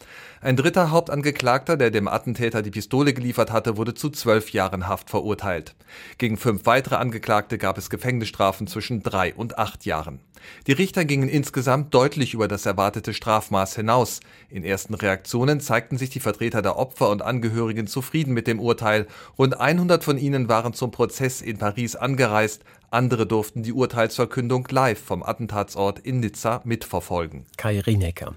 Ein 0.40 0.56
dritter 0.56 0.90
Hauptangeklagter, 0.90 1.76
der 1.76 1.90
dem 1.90 2.08
Attentäter 2.08 2.62
die 2.62 2.72
Pistole 2.72 3.14
geliefert 3.14 3.52
hatte, 3.52 3.76
wurde 3.76 3.94
zu 3.94 4.10
zwölf 4.10 4.50
Jahren 4.50 4.88
Haft 4.88 5.08
verurteilt. 5.08 5.76
Gegen 6.18 6.36
fünf 6.36 6.66
weitere 6.66 6.96
Angeklagte 6.96 7.58
gab 7.58 7.78
es 7.78 7.90
Gefängnisstrafen 7.90 8.66
zwischen 8.66 9.02
drei 9.02 9.34
und 9.34 9.58
acht 9.58 9.84
Jahren. 9.84 10.20
Die 10.66 10.72
Richter 10.72 11.04
gingen 11.04 11.28
insgesamt 11.28 11.94
deutlich 11.94 12.34
über 12.34 12.48
das 12.48 12.66
erwartete 12.66 13.14
Strafmaß 13.14 13.76
hinaus. 13.76 14.20
In 14.48 14.64
ersten 14.64 14.94
Reaktionen 14.94 15.60
zeigten 15.60 15.98
sich 15.98 16.10
die 16.10 16.20
Vertreter 16.20 16.62
der 16.62 16.76
Opfer 16.76 17.10
und 17.10 17.22
Angehörigen 17.22 17.86
zufrieden 17.86 18.34
mit 18.34 18.46
dem 18.46 18.58
Urteil. 18.58 19.06
Rund 19.38 19.60
100 19.60 20.02
von 20.02 20.18
ihnen 20.18 20.48
waren 20.48 20.72
zum 20.72 20.90
Prozess 20.90 21.40
in 21.40 21.58
Paris 21.58 21.96
angereist, 21.96 22.64
Andere 22.92 23.26
durften 23.26 23.62
die 23.62 23.72
Urteilsverkündung 23.72 24.68
live 24.70 25.00
vom 25.00 25.22
Attentatsort 25.22 25.99
in 26.00 26.20
Nizza 26.20 26.61
mitverfolgen. 26.64 27.46
Kai 27.56 27.80
Rinecker. 27.80 28.34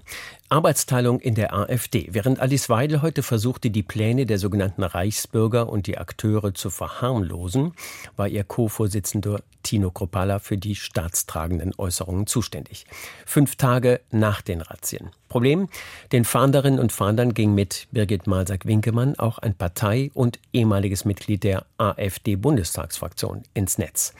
Arbeitsteilung 0.48 1.18
in 1.18 1.34
der 1.34 1.54
AfD. 1.54 2.08
Während 2.12 2.38
Alice 2.38 2.68
Weidel 2.68 3.02
heute 3.02 3.24
versuchte, 3.24 3.70
die 3.70 3.82
Pläne 3.82 4.26
der 4.26 4.38
sogenannten 4.38 4.84
Reichsbürger 4.84 5.68
und 5.68 5.88
die 5.88 5.98
Akteure 5.98 6.54
zu 6.54 6.70
verharmlosen, 6.70 7.72
war 8.16 8.28
ihr 8.28 8.44
Co-Vorsitzender 8.44 9.40
Tino 9.64 9.90
Kropala 9.90 10.38
für 10.38 10.56
die 10.56 10.76
staatstragenden 10.76 11.72
Äußerungen 11.76 12.28
zuständig. 12.28 12.86
Fünf 13.24 13.56
Tage 13.56 14.00
nach 14.12 14.40
den 14.40 14.60
Razzien. 14.60 15.10
Problem? 15.28 15.68
Den 16.12 16.24
Fahnderinnen 16.24 16.78
und 16.78 16.92
Fahndern 16.92 17.34
ging 17.34 17.52
mit 17.52 17.88
Birgit 17.90 18.28
Malsack-Winkemann 18.28 19.18
auch 19.18 19.38
ein 19.38 19.54
Partei- 19.54 20.12
und 20.14 20.38
ehemaliges 20.52 21.04
Mitglied 21.04 21.42
der 21.42 21.66
AfD-Bundestagsfraktion 21.78 23.42
ins 23.54 23.78
Netz. 23.78 24.14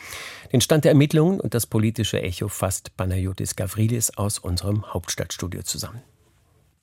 Den 0.53 0.61
Stand 0.61 0.85
der 0.85 0.91
Ermittlungen 0.91 1.39
und 1.39 1.55
das 1.55 1.67
politische 1.67 2.21
Echo 2.21 2.49
fasst 2.49 2.97
Panayotis 2.97 3.55
Gavrilis 3.55 4.11
aus 4.17 4.41
unserem 4.41 4.93
Hauptstadtstudio 4.93 5.63
zusammen. 5.63 6.03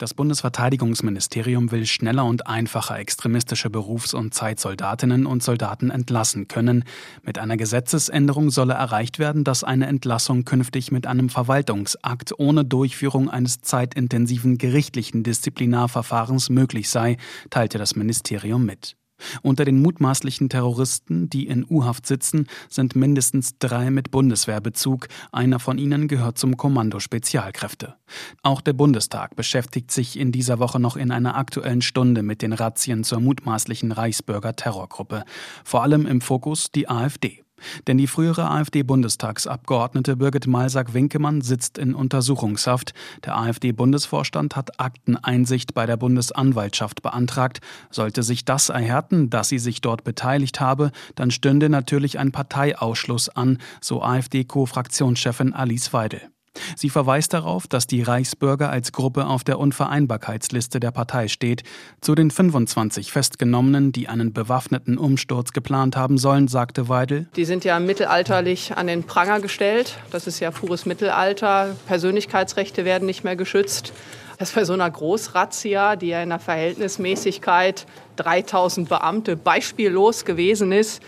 Das 0.03 0.13
Bundesverteidigungsministerium 0.13 1.71
will 1.71 1.85
schneller 1.85 2.25
und 2.25 2.45
einfacher 2.45 2.99
extremistische 2.99 3.69
Berufs- 3.69 4.13
und 4.13 4.33
Zeitsoldatinnen 4.33 5.25
und 5.25 5.41
Soldaten 5.41 5.91
entlassen 5.91 6.49
können. 6.49 6.83
Mit 7.21 7.39
einer 7.39 7.55
Gesetzesänderung 7.55 8.49
solle 8.49 8.73
erreicht 8.73 9.17
werden, 9.17 9.45
dass 9.45 9.63
eine 9.63 9.87
Entlassung 9.87 10.43
künftig 10.43 10.91
mit 10.91 11.07
einem 11.07 11.29
Verwaltungsakt 11.29 12.37
ohne 12.37 12.65
Durchführung 12.65 13.29
eines 13.29 13.61
zeitintensiven 13.61 14.57
gerichtlichen 14.57 15.23
Disziplinarverfahrens 15.23 16.49
möglich 16.49 16.89
sei, 16.89 17.15
teilte 17.49 17.77
das 17.77 17.95
Ministerium 17.95 18.65
mit. 18.65 18.97
Unter 19.41 19.65
den 19.65 19.81
mutmaßlichen 19.81 20.49
Terroristen, 20.49 21.29
die 21.29 21.47
in 21.47 21.65
U-Haft 21.69 22.05
sitzen, 22.05 22.47
sind 22.69 22.95
mindestens 22.95 23.57
drei 23.59 23.91
mit 23.91 24.11
Bundeswehrbezug. 24.11 25.07
Einer 25.31 25.59
von 25.59 25.77
ihnen 25.77 26.07
gehört 26.07 26.37
zum 26.37 26.57
Kommando 26.57 26.99
Spezialkräfte. 26.99 27.95
Auch 28.41 28.61
der 28.61 28.73
Bundestag 28.73 29.35
beschäftigt 29.35 29.91
sich 29.91 30.17
in 30.19 30.31
dieser 30.31 30.59
Woche 30.59 30.79
noch 30.79 30.97
in 30.97 31.11
einer 31.11 31.35
aktuellen 31.35 31.81
Stunde 31.81 32.23
mit 32.23 32.41
den 32.41 32.53
Razzien 32.53 33.03
zur 33.03 33.19
mutmaßlichen 33.19 33.91
Reichsbürger 33.91 34.55
Terrorgruppe. 34.55 35.23
Vor 35.63 35.83
allem 35.83 36.05
im 36.05 36.21
Fokus 36.21 36.71
die 36.71 36.89
AfD. 36.89 37.42
Denn 37.87 37.97
die 37.97 38.07
frühere 38.07 38.49
AfD-Bundestagsabgeordnete 38.49 40.15
Birgit 40.15 40.47
Malsack-Winkemann 40.47 41.41
sitzt 41.41 41.77
in 41.77 41.95
Untersuchungshaft. 41.95 42.93
Der 43.25 43.37
AfD-Bundesvorstand 43.37 44.55
hat 44.55 44.79
Akteneinsicht 44.79 45.73
bei 45.73 45.85
der 45.85 45.97
Bundesanwaltschaft 45.97 47.01
beantragt. 47.01 47.61
Sollte 47.89 48.23
sich 48.23 48.45
das 48.45 48.69
erhärten, 48.69 49.29
dass 49.29 49.49
sie 49.49 49.59
sich 49.59 49.81
dort 49.81 50.03
beteiligt 50.03 50.59
habe, 50.59 50.91
dann 51.15 51.31
stünde 51.31 51.69
natürlich 51.69 52.19
ein 52.19 52.31
Parteiausschluss 52.31 53.29
an, 53.29 53.59
so 53.81 54.01
AfD-Co-Fraktionschefin 54.01 55.53
Alice 55.53 55.93
Weidel. 55.93 56.32
Sie 56.75 56.89
verweist 56.89 57.33
darauf, 57.33 57.67
dass 57.67 57.87
die 57.87 58.01
Reichsbürger 58.01 58.69
als 58.69 58.91
Gruppe 58.91 59.27
auf 59.27 59.43
der 59.43 59.59
Unvereinbarkeitsliste 59.59 60.79
der 60.79 60.91
Partei 60.91 61.27
steht. 61.27 61.63
Zu 62.01 62.15
den 62.15 62.31
25 62.31 63.11
Festgenommenen, 63.11 63.91
die 63.91 64.07
einen 64.07 64.33
bewaffneten 64.33 64.97
Umsturz 64.97 65.53
geplant 65.53 65.95
haben 65.95 66.17
sollen, 66.17 66.47
sagte 66.47 66.89
Weidel. 66.89 67.27
Die 67.35 67.45
sind 67.45 67.63
ja 67.65 67.79
mittelalterlich 67.79 68.75
an 68.75 68.87
den 68.87 69.03
Pranger 69.03 69.39
gestellt. 69.39 69.97
Das 70.11 70.27
ist 70.27 70.39
ja 70.39 70.51
pures 70.51 70.85
Mittelalter. 70.85 71.75
Persönlichkeitsrechte 71.87 72.85
werden 72.85 73.05
nicht 73.05 73.23
mehr 73.23 73.35
geschützt. 73.35 73.93
Das 74.39 74.51
bei 74.51 74.65
so 74.65 74.73
einer 74.73 74.89
Großrazzia, 74.89 75.95
die 75.95 76.07
ja 76.07 76.23
in 76.23 76.29
der 76.29 76.39
Verhältnismäßigkeit 76.39 77.85
3000 78.17 78.89
Beamte 78.89 79.37
beispiellos 79.37 80.25
gewesen 80.25 80.71
ist, 80.71 81.01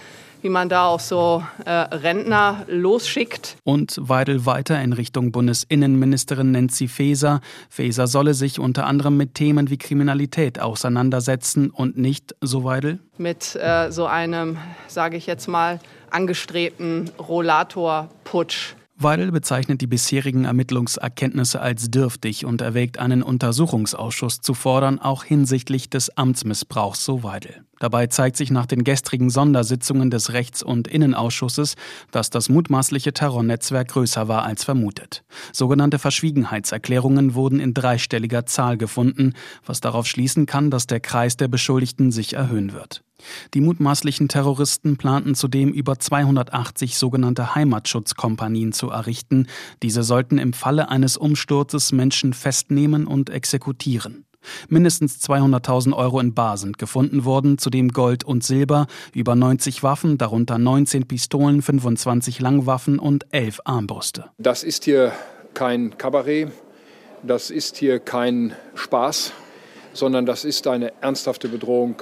wie 0.46 0.50
man 0.50 0.70
da 0.70 0.86
auch 0.86 1.00
so 1.00 1.44
äh, 1.66 1.72
Rentner 1.72 2.66
losschickt. 2.68 3.58
Und 3.64 3.96
Weidel 4.00 4.46
weiter 4.46 4.80
in 4.80 4.94
Richtung 4.94 5.32
Bundesinnenministerin 5.32 6.52
Nancy 6.52 6.88
Faeser. 6.88 7.42
Faeser 7.68 8.06
solle 8.06 8.36
sich 8.36 8.60
unter 8.60 8.86
anderem 8.86 9.18
mit 9.18 9.34
Themen 9.34 9.72
wie 9.72 9.78
Kriminalität 9.78 10.60
auseinandersetzen 10.60 11.72
und 11.72 11.98
nicht, 11.98 12.36
so 12.42 12.64
Weidel, 12.64 13.00
mit 13.18 13.56
äh, 13.56 13.92
so 13.92 14.06
einem, 14.06 14.60
sage 14.88 15.18
ich 15.18 15.26
jetzt 15.26 15.48
mal, 15.48 15.80
angestrebten 16.12 17.10
Rollatorputsch. 17.18 18.76
Weidel 18.98 19.34
bezeichnet 19.34 19.82
die 19.82 19.88
bisherigen 19.88 20.46
Ermittlungserkenntnisse 20.46 21.60
als 21.60 21.92
dürftig 21.92 22.46
und 22.46 22.62
erwägt 22.62 22.98
einen 22.98 23.24
Untersuchungsausschuss 23.24 24.40
zu 24.40 24.54
fordern, 24.54 25.00
auch 25.00 25.26
hinsichtlich 25.26 25.90
des 25.90 26.16
Amtsmissbrauchs, 26.18 27.04
so 27.04 27.22
Weidel. 27.22 27.66
Dabei 27.80 28.08
zeigt 28.08 28.38
sich 28.38 28.52
nach 28.52 28.66
den 28.66 28.86
gestrigen 28.86 29.30
Sondersitzungen 29.30 30.12
des 30.12 30.32
Rechts- 30.32 30.64
und 30.64 30.88
Innenausschusses, 30.88 31.76
dass 32.12 32.30
das 32.30 32.48
mutmaßliche 32.48 33.12
Terrornetzwerk 33.12 33.90
größer 33.90 34.30
war 34.30 34.44
als 34.44 34.64
vermutet. 34.64 35.26
Sogenannte 35.52 36.00
Verschwiegenheitserklärungen 36.00 37.36
wurden 37.36 37.60
in 37.60 37.74
dreistelliger 37.74 38.46
Zahl 38.46 38.78
gefunden, 38.78 39.34
was 39.66 39.82
darauf 39.82 40.08
schließen 40.08 40.46
kann, 40.46 40.72
dass 40.72 40.88
der 40.88 41.02
Kreis 41.02 41.36
der 41.36 41.50
Beschuldigten 41.50 42.14
sich 42.14 42.34
erhöhen 42.34 42.72
wird. 42.72 43.04
Die 43.54 43.62
mutmaßlichen 43.62 44.28
Terroristen 44.28 44.98
planten 44.98 45.36
zudem 45.36 45.72
über 45.72 46.00
280 46.00 46.98
sogenannte 46.98 47.56
Heimatschutzkompanien 47.56 48.72
zu 48.72 48.90
errichten. 48.90 49.48
Diese 49.84 50.04
sollten 50.04 50.38
im 50.38 50.54
Falle 50.54 50.90
eines 50.90 51.18
Umsturzes 51.18 51.92
Menschen 51.92 52.34
festnehmen 52.34 53.08
und 53.08 53.30
exekutieren. 53.30 54.26
Mindestens 54.70 55.20
200.000 55.28 55.94
Euro 55.94 56.20
in 56.20 56.34
Bar 56.34 56.58
sind 56.58 56.78
gefunden 56.78 57.26
worden, 57.26 57.58
zudem 57.58 57.90
Gold 57.90 58.24
und 58.24 58.44
Silber, 58.44 58.88
über 59.14 59.36
90 59.36 59.84
Waffen, 59.84 60.18
darunter 60.18 60.58
19 60.58 61.08
Pistolen, 61.08 61.62
25 61.62 62.40
Langwaffen 62.40 63.00
und 63.00 63.26
11 63.32 63.62
Armbrüste. 63.66 64.26
Das 64.38 64.64
ist 64.64 64.86
hier 64.86 65.14
kein 65.54 65.98
Kabarett, 65.98 66.52
das 67.24 67.50
ist 67.50 67.78
hier 67.78 68.00
kein 68.00 68.54
Spaß, 68.76 69.32
sondern 69.94 70.26
das 70.26 70.46
ist 70.46 70.68
eine 70.68 70.94
ernsthafte 71.02 71.48
Bedrohung 71.48 72.02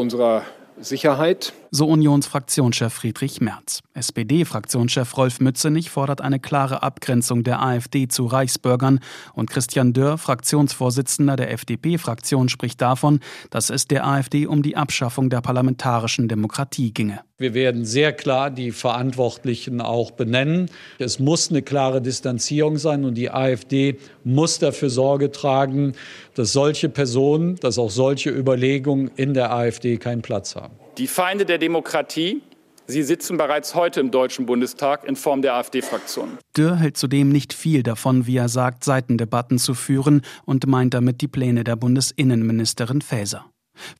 unserer 0.00 0.44
Sicherheit. 0.80 1.52
So 1.72 1.86
Unionsfraktionschef 1.86 2.92
Friedrich 2.92 3.40
Merz. 3.40 3.82
SPD-Fraktionschef 3.94 5.16
Rolf 5.16 5.38
Mützenich 5.38 5.88
fordert 5.88 6.20
eine 6.20 6.40
klare 6.40 6.82
Abgrenzung 6.82 7.44
der 7.44 7.62
AfD 7.62 8.08
zu 8.08 8.26
Reichsbürgern 8.26 8.98
und 9.34 9.50
Christian 9.50 9.92
Dörr, 9.92 10.18
Fraktionsvorsitzender 10.18 11.36
der 11.36 11.52
FDP-Fraktion, 11.52 12.48
spricht 12.48 12.80
davon, 12.80 13.20
dass 13.50 13.70
es 13.70 13.86
der 13.86 14.04
AfD 14.04 14.48
um 14.48 14.64
die 14.64 14.76
Abschaffung 14.76 15.30
der 15.30 15.42
parlamentarischen 15.42 16.26
Demokratie 16.26 16.92
ginge. 16.92 17.20
Wir 17.38 17.54
werden 17.54 17.84
sehr 17.84 18.12
klar 18.14 18.50
die 18.50 18.72
Verantwortlichen 18.72 19.80
auch 19.80 20.10
benennen. 20.10 20.68
Es 20.98 21.20
muss 21.20 21.50
eine 21.50 21.62
klare 21.62 22.02
Distanzierung 22.02 22.78
sein 22.78 23.04
und 23.04 23.14
die 23.14 23.30
AfD 23.30 23.96
muss 24.24 24.58
dafür 24.58 24.90
Sorge 24.90 25.30
tragen, 25.30 25.92
dass 26.34 26.52
solche 26.52 26.88
Personen, 26.88 27.54
dass 27.60 27.78
auch 27.78 27.90
solche 27.90 28.30
Überlegungen 28.30 29.08
in 29.14 29.34
der 29.34 29.52
AfD 29.54 29.98
keinen 29.98 30.22
Platz 30.22 30.56
haben. 30.56 30.74
Die 31.00 31.06
Feinde 31.06 31.46
der 31.46 31.56
Demokratie, 31.56 32.42
sie 32.86 33.02
sitzen 33.02 33.38
bereits 33.38 33.74
heute 33.74 34.00
im 34.00 34.10
Deutschen 34.10 34.44
Bundestag 34.44 35.08
in 35.08 35.16
Form 35.16 35.40
der 35.40 35.54
AfD-Fraktion. 35.54 36.36
Dürr 36.54 36.76
hält 36.76 36.98
zudem 36.98 37.30
nicht 37.30 37.54
viel 37.54 37.82
davon, 37.82 38.26
wie 38.26 38.36
er 38.36 38.50
sagt, 38.50 38.84
Seitendebatten 38.84 39.56
zu 39.56 39.72
führen 39.72 40.20
und 40.44 40.66
meint 40.66 40.92
damit 40.92 41.22
die 41.22 41.28
Pläne 41.28 41.64
der 41.64 41.76
Bundesinnenministerin 41.76 43.00
Faeser. 43.00 43.46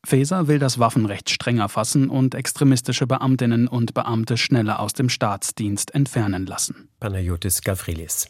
Faeser 0.04 0.48
will 0.48 0.58
das 0.58 0.78
Waffenrecht 0.78 1.30
strenger 1.30 1.68
fassen 1.68 2.10
und 2.10 2.34
extremistische 2.34 3.06
Beamtinnen 3.06 3.68
und 3.68 3.94
Beamte 3.94 4.36
schneller 4.36 4.80
aus 4.80 4.92
dem 4.92 5.08
Staatsdienst 5.08 5.94
entfernen 5.94 6.46
lassen. 6.46 6.88
Panayotis 7.00 7.62
Gavrilis. 7.62 8.28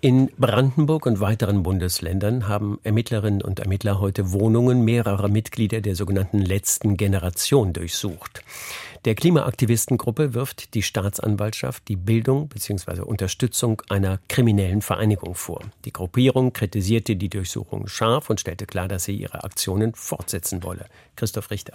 In 0.00 0.30
Brandenburg 0.38 1.06
und 1.06 1.20
weiteren 1.20 1.62
Bundesländern 1.62 2.48
haben 2.48 2.78
Ermittlerinnen 2.82 3.42
und 3.42 3.60
Ermittler 3.60 4.00
heute 4.00 4.32
Wohnungen 4.32 4.84
mehrerer 4.84 5.28
Mitglieder 5.28 5.80
der 5.80 5.94
sogenannten 5.94 6.38
letzten 6.38 6.96
Generation 6.96 7.72
durchsucht. 7.72 8.42
Der 9.04 9.14
Klimaaktivistengruppe 9.14 10.34
wirft 10.34 10.74
die 10.74 10.82
Staatsanwaltschaft 10.82 11.86
die 11.88 11.96
Bildung 11.96 12.48
bzw. 12.48 13.02
Unterstützung 13.02 13.80
einer 13.88 14.18
kriminellen 14.28 14.82
Vereinigung 14.82 15.34
vor. 15.34 15.62
Die 15.84 15.92
Gruppierung 15.92 16.52
kritisierte 16.52 17.16
die 17.16 17.28
Durchsuchung 17.28 17.86
scharf 17.86 18.28
und 18.28 18.40
stellte 18.40 18.66
klar, 18.66 18.88
dass 18.88 19.04
sie 19.04 19.16
ihre 19.16 19.44
Aktionen 19.44 19.94
fortsetzen 19.94 20.62
wolle. 20.64 20.86
Christoph 21.16 21.50
Richter. 21.50 21.74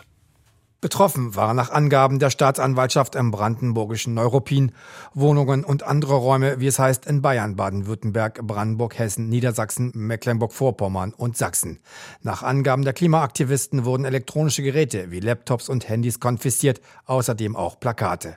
Betroffen 0.83 1.33
waren 1.37 1.55
nach 1.55 1.71
Angaben 1.71 2.19
der 2.19 2.29
Staatsanwaltschaft 2.29 3.15
im 3.15 3.31
brandenburgischen 3.31 4.13
Neuruppin 4.13 4.73
Wohnungen 5.13 5.63
und 5.63 5.83
andere 5.83 6.15
Räume, 6.15 6.59
wie 6.59 6.67
es 6.67 6.77
heißt, 6.77 7.05
in 7.05 7.21
Bayern, 7.21 7.55
Baden-Württemberg, 7.55 8.45
Brandenburg, 8.45 8.99
Hessen, 8.99 9.29
Niedersachsen, 9.29 9.93
Mecklenburg-Vorpommern 9.95 11.13
und 11.13 11.37
Sachsen. 11.37 11.79
Nach 12.21 12.43
Angaben 12.43 12.83
der 12.83 12.91
Klimaaktivisten 12.91 13.85
wurden 13.85 14.03
elektronische 14.03 14.61
Geräte 14.61 15.09
wie 15.09 15.21
Laptops 15.21 15.69
und 15.69 15.87
Handys 15.87 16.19
konfisziert, 16.19 16.81
außerdem 17.05 17.55
auch 17.55 17.79
Plakate. 17.79 18.35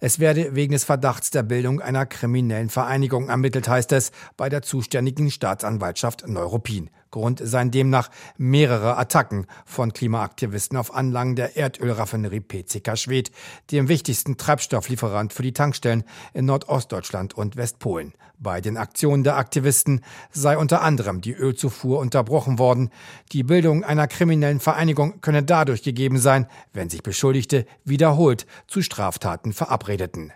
Es 0.00 0.20
werde 0.20 0.54
wegen 0.54 0.74
des 0.74 0.84
Verdachts 0.84 1.30
der 1.30 1.42
Bildung 1.42 1.80
einer 1.80 2.06
kriminellen 2.06 2.70
Vereinigung 2.70 3.28
ermittelt, 3.28 3.68
heißt 3.68 3.90
es 3.90 4.12
bei 4.36 4.48
der 4.48 4.62
zuständigen 4.62 5.32
Staatsanwaltschaft 5.32 6.28
Neuruppin. 6.28 6.90
Grund 7.10 7.40
seien 7.42 7.70
demnach 7.70 8.10
mehrere 8.36 8.96
Attacken 8.96 9.46
von 9.64 9.92
Klimaaktivisten 9.92 10.76
auf 10.76 10.94
Anlagen 10.94 11.36
der 11.36 11.56
Erdölraffinerie 11.56 12.40
PCK 12.40 12.96
Schwedt, 12.96 13.30
dem 13.70 13.88
wichtigsten 13.88 14.36
Treibstofflieferant 14.36 15.32
für 15.32 15.42
die 15.42 15.52
Tankstellen 15.52 16.04
in 16.34 16.44
Nordostdeutschland 16.46 17.34
und 17.34 17.56
Westpolen. 17.56 18.14
Bei 18.38 18.60
den 18.60 18.76
Aktionen 18.76 19.24
der 19.24 19.36
Aktivisten 19.36 20.02
sei 20.30 20.56
unter 20.56 20.82
anderem 20.82 21.20
die 21.20 21.32
Ölzufuhr 21.32 21.98
unterbrochen 21.98 22.58
worden. 22.58 22.90
Die 23.32 23.42
Bildung 23.42 23.82
einer 23.82 24.06
kriminellen 24.06 24.60
Vereinigung 24.60 25.20
könne 25.20 25.42
dadurch 25.42 25.82
gegeben 25.82 26.18
sein, 26.18 26.46
wenn 26.72 26.88
sich 26.88 27.02
Beschuldigte 27.02 27.66
wiederholt 27.84 28.46
zu 28.68 28.80
Straftaten 28.80 29.52
verabredeten. 29.52 30.32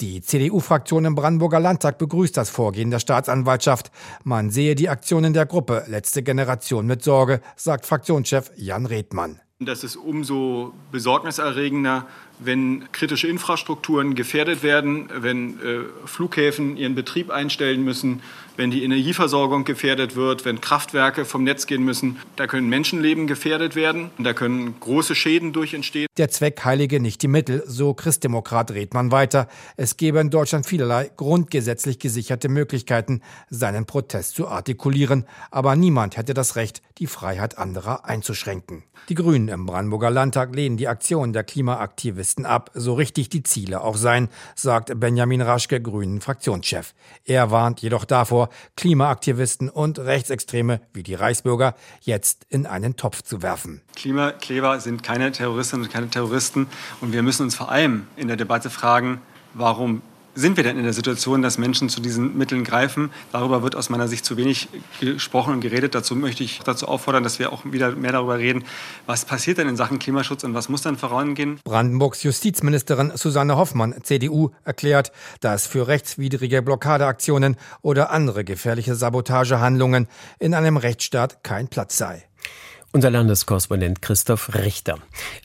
Die 0.00 0.20
CDU-Fraktion 0.20 1.04
im 1.04 1.14
Brandenburger 1.14 1.60
Landtag 1.60 1.98
begrüßt 1.98 2.36
das 2.36 2.50
Vorgehen 2.50 2.90
der 2.90 2.98
Staatsanwaltschaft. 2.98 3.90
Man 4.24 4.50
sehe 4.50 4.74
die 4.74 4.88
Aktionen 4.88 5.32
der 5.32 5.46
Gruppe 5.46 5.84
Letzte 5.86 6.22
Generation 6.22 6.86
mit 6.86 7.02
Sorge, 7.02 7.40
sagt 7.56 7.86
Fraktionschef 7.86 8.50
Jan 8.56 8.86
Redmann. 8.86 9.40
Das 9.60 9.84
ist 9.84 9.96
umso 9.96 10.72
besorgniserregender, 10.90 12.06
wenn 12.44 12.84
kritische 12.92 13.28
Infrastrukturen 13.28 14.14
gefährdet 14.14 14.62
werden, 14.62 15.08
wenn 15.14 15.60
äh, 15.60 15.80
Flughäfen 16.06 16.76
ihren 16.76 16.94
Betrieb 16.94 17.30
einstellen 17.30 17.84
müssen, 17.84 18.22
wenn 18.56 18.70
die 18.70 18.84
Energieversorgung 18.84 19.64
gefährdet 19.64 20.16
wird, 20.16 20.44
wenn 20.44 20.60
Kraftwerke 20.60 21.24
vom 21.24 21.44
Netz 21.44 21.66
gehen 21.66 21.84
müssen. 21.84 22.18
Da 22.36 22.46
können 22.46 22.68
Menschenleben 22.68 23.26
gefährdet 23.26 23.74
werden 23.76 24.10
und 24.18 24.24
da 24.24 24.32
können 24.32 24.78
große 24.78 25.14
Schäden 25.14 25.52
durch 25.52 25.74
entstehen. 25.74 26.06
Der 26.18 26.28
Zweck 26.28 26.64
heilige 26.64 27.00
nicht 27.00 27.22
die 27.22 27.28
Mittel, 27.28 27.62
so 27.66 27.94
Christdemokrat 27.94 28.72
Redmann 28.72 29.10
weiter. 29.10 29.48
Es 29.76 29.96
gebe 29.96 30.20
in 30.20 30.30
Deutschland 30.30 30.66
vielerlei 30.66 31.10
grundgesetzlich 31.16 31.98
gesicherte 31.98 32.48
Möglichkeiten, 32.48 33.22
seinen 33.48 33.86
Protest 33.86 34.34
zu 34.34 34.48
artikulieren, 34.48 35.24
aber 35.50 35.76
niemand 35.76 36.16
hätte 36.16 36.34
das 36.34 36.56
Recht, 36.56 36.82
die 36.98 37.06
Freiheit 37.06 37.58
anderer 37.58 38.04
einzuschränken. 38.04 38.84
Die 39.08 39.14
Grünen 39.14 39.48
im 39.48 39.66
Brandenburger 39.66 40.10
Landtag 40.10 40.54
lehnen 40.54 40.76
die 40.76 40.86
Aktion 40.86 41.32
der 41.32 41.42
Klimaaktivisten 41.42 42.31
ab, 42.40 42.70
so 42.74 42.94
richtig 42.94 43.28
die 43.28 43.42
Ziele 43.42 43.82
auch 43.82 43.96
seien, 43.96 44.28
sagt 44.54 44.98
Benjamin 44.98 45.42
Raschke, 45.42 45.80
Grünen 45.80 46.20
Fraktionschef. 46.20 46.94
Er 47.24 47.50
warnt 47.50 47.82
jedoch 47.82 48.04
davor, 48.04 48.48
Klimaaktivisten 48.76 49.68
und 49.68 49.98
Rechtsextreme 49.98 50.80
wie 50.92 51.02
die 51.02 51.14
Reichsbürger 51.14 51.74
jetzt 52.00 52.46
in 52.48 52.66
einen 52.66 52.96
Topf 52.96 53.22
zu 53.22 53.42
werfen. 53.42 53.82
Klimakleber 53.96 54.80
sind 54.80 55.02
keine 55.02 55.32
Terroristinnen 55.32 55.86
und 55.86 55.92
keine 55.92 56.08
Terroristen 56.08 56.68
und 57.00 57.12
wir 57.12 57.22
müssen 57.22 57.42
uns 57.42 57.54
vor 57.54 57.70
allem 57.70 58.06
in 58.16 58.28
der 58.28 58.36
Debatte 58.36 58.70
fragen, 58.70 59.20
warum 59.54 60.02
sind 60.34 60.56
wir 60.56 60.64
denn 60.64 60.78
in 60.78 60.84
der 60.84 60.92
Situation, 60.92 61.42
dass 61.42 61.58
Menschen 61.58 61.88
zu 61.88 62.00
diesen 62.00 62.36
Mitteln 62.36 62.64
greifen? 62.64 63.10
Darüber 63.32 63.62
wird 63.62 63.76
aus 63.76 63.90
meiner 63.90 64.08
Sicht 64.08 64.24
zu 64.24 64.36
wenig 64.36 64.68
gesprochen 65.00 65.54
und 65.54 65.60
geredet. 65.60 65.94
Dazu 65.94 66.16
möchte 66.16 66.42
ich 66.42 66.60
dazu 66.60 66.88
auffordern, 66.88 67.22
dass 67.22 67.38
wir 67.38 67.52
auch 67.52 67.64
wieder 67.64 67.92
mehr 67.92 68.12
darüber 68.12 68.38
reden, 68.38 68.64
was 69.06 69.24
passiert 69.24 69.58
denn 69.58 69.68
in 69.68 69.76
Sachen 69.76 69.98
Klimaschutz 69.98 70.44
und 70.44 70.54
was 70.54 70.68
muss 70.68 70.82
dann 70.82 70.96
vorangehen. 70.96 71.60
Brandenburgs 71.64 72.22
Justizministerin 72.22 73.12
Susanne 73.14 73.56
Hoffmann, 73.56 73.94
CDU, 74.02 74.50
erklärt, 74.64 75.12
dass 75.40 75.66
für 75.66 75.88
rechtswidrige 75.88 76.62
Blockadeaktionen 76.62 77.56
oder 77.82 78.10
andere 78.10 78.44
gefährliche 78.44 78.94
Sabotagehandlungen 78.94 80.08
in 80.38 80.54
einem 80.54 80.76
Rechtsstaat 80.76 81.44
kein 81.44 81.68
Platz 81.68 81.96
sei. 81.96 82.24
Unser 82.94 83.08
Landeskorrespondent 83.08 84.02
Christoph 84.02 84.54
Richter. 84.54 84.98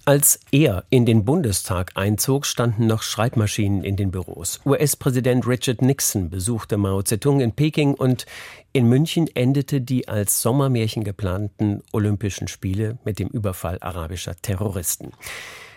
Als 0.04 0.42
er 0.52 0.84
in 0.90 1.06
den 1.06 1.24
Bundestag 1.24 1.92
einzog, 1.96 2.46
standen 2.46 2.88
noch 2.88 3.04
Schreibmaschinen 3.04 3.86
in 3.86 3.96
den 3.96 4.12
Büros. 4.12 4.60
US-Präsident 4.66 5.48
Richard 5.48 5.82
Nixon 5.82 6.30
besuchte 6.30 6.76
Mao 6.76 7.02
Zedong 7.04 7.40
in 7.40 7.54
Peking 7.54 7.94
und 7.94 8.26
in 8.74 8.90
München 8.90 9.28
endete 9.34 9.80
die 9.80 10.10
als 10.10 10.42
Sommermärchen 10.42 11.06
geplanten 11.06 11.84
Olympischen 11.94 12.50
Spiele 12.50 12.98
mit 13.06 13.18
dem 13.18 13.30
Überfall 13.30 13.78
arabischer 13.80 14.36
Terroristen. 14.36 15.14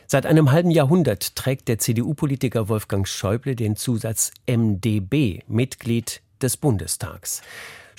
Seit 0.08 0.26
einem 0.26 0.50
halben 0.50 0.72
Jahrhundert 0.72 1.36
trägt 1.36 1.68
der 1.68 1.78
CDU-Politiker 1.78 2.68
Wolfgang 2.68 3.06
Schäuble 3.06 3.54
den 3.54 3.76
Zusatz 3.76 4.32
MdB, 4.48 5.44
Mitglied 5.46 6.20
des 6.42 6.56
Bundestags. 6.56 7.42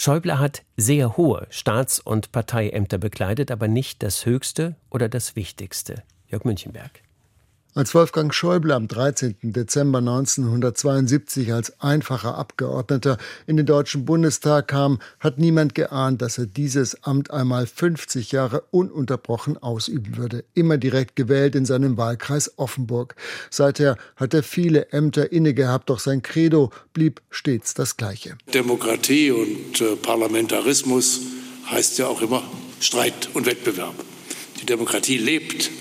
Schäuble 0.04 0.40
hat 0.40 0.64
sehr 0.78 1.16
hohe 1.16 1.46
Staats- 1.52 2.00
und 2.00 2.32
Parteiämter 2.32 2.98
bekleidet, 2.98 3.52
aber 3.52 3.68
nicht 3.68 4.02
das 4.02 4.26
höchste 4.26 4.76
oder 4.90 5.08
das 5.08 5.36
wichtigste. 5.36 6.02
Jörg 6.28 6.44
Münchenberg. 6.44 7.04
Als 7.74 7.96
Wolfgang 7.96 8.34
Schäuble 8.34 8.76
am 8.76 8.90
13. 8.90 9.38
Dezember 9.44 10.00
1972 10.00 11.54
als 11.54 11.80
einfacher 11.80 12.36
Abgeordneter 12.36 13.18
in 13.48 13.56
den 13.56 13.66
Deutschen 13.66 14.04
Bundestag 14.04 14.68
kam, 14.68 15.00
hat 15.22 15.38
niemand 15.38 15.74
geahnt, 15.74 16.22
dass 16.22 16.38
er 16.38 16.48
dieses 16.48 17.02
Amt 17.06 17.32
einmal 17.32 17.66
50 17.66 18.34
Jahre 18.34 18.66
ununterbrochen 18.72 19.58
ausüben 19.58 20.18
würde. 20.18 20.44
Immer 20.54 20.78
direkt 20.78 21.16
gewählt 21.16 21.56
in 21.56 21.64
seinem 21.66 21.96
Wahlkreis 21.96 22.52
Offenburg. 22.58 23.16
Seither 23.50 23.98
hat 24.18 24.34
er 24.34 24.44
viele 24.44 24.92
Ämter 24.92 25.32
inne 25.32 25.54
gehabt, 25.54 25.90
doch 25.90 26.00
sein 26.00 26.22
Credo 26.22 26.72
blieb 26.92 27.22
stets 27.30 27.74
das 27.74 27.96
gleiche. 27.96 28.38
Demokratie 28.54 29.32
und 29.32 29.80
äh, 29.80 29.96
Parlamentarismus 29.96 31.22
heißt 31.68 32.00
ja 32.00 32.08
auch 32.08 32.22
immer 32.22 32.44
Streit 32.82 33.30
und 33.34 33.46
Wettbewerb. 33.46 33.96
Die 34.60 34.66
Demokratie 34.66 35.18
lebt 35.18 35.72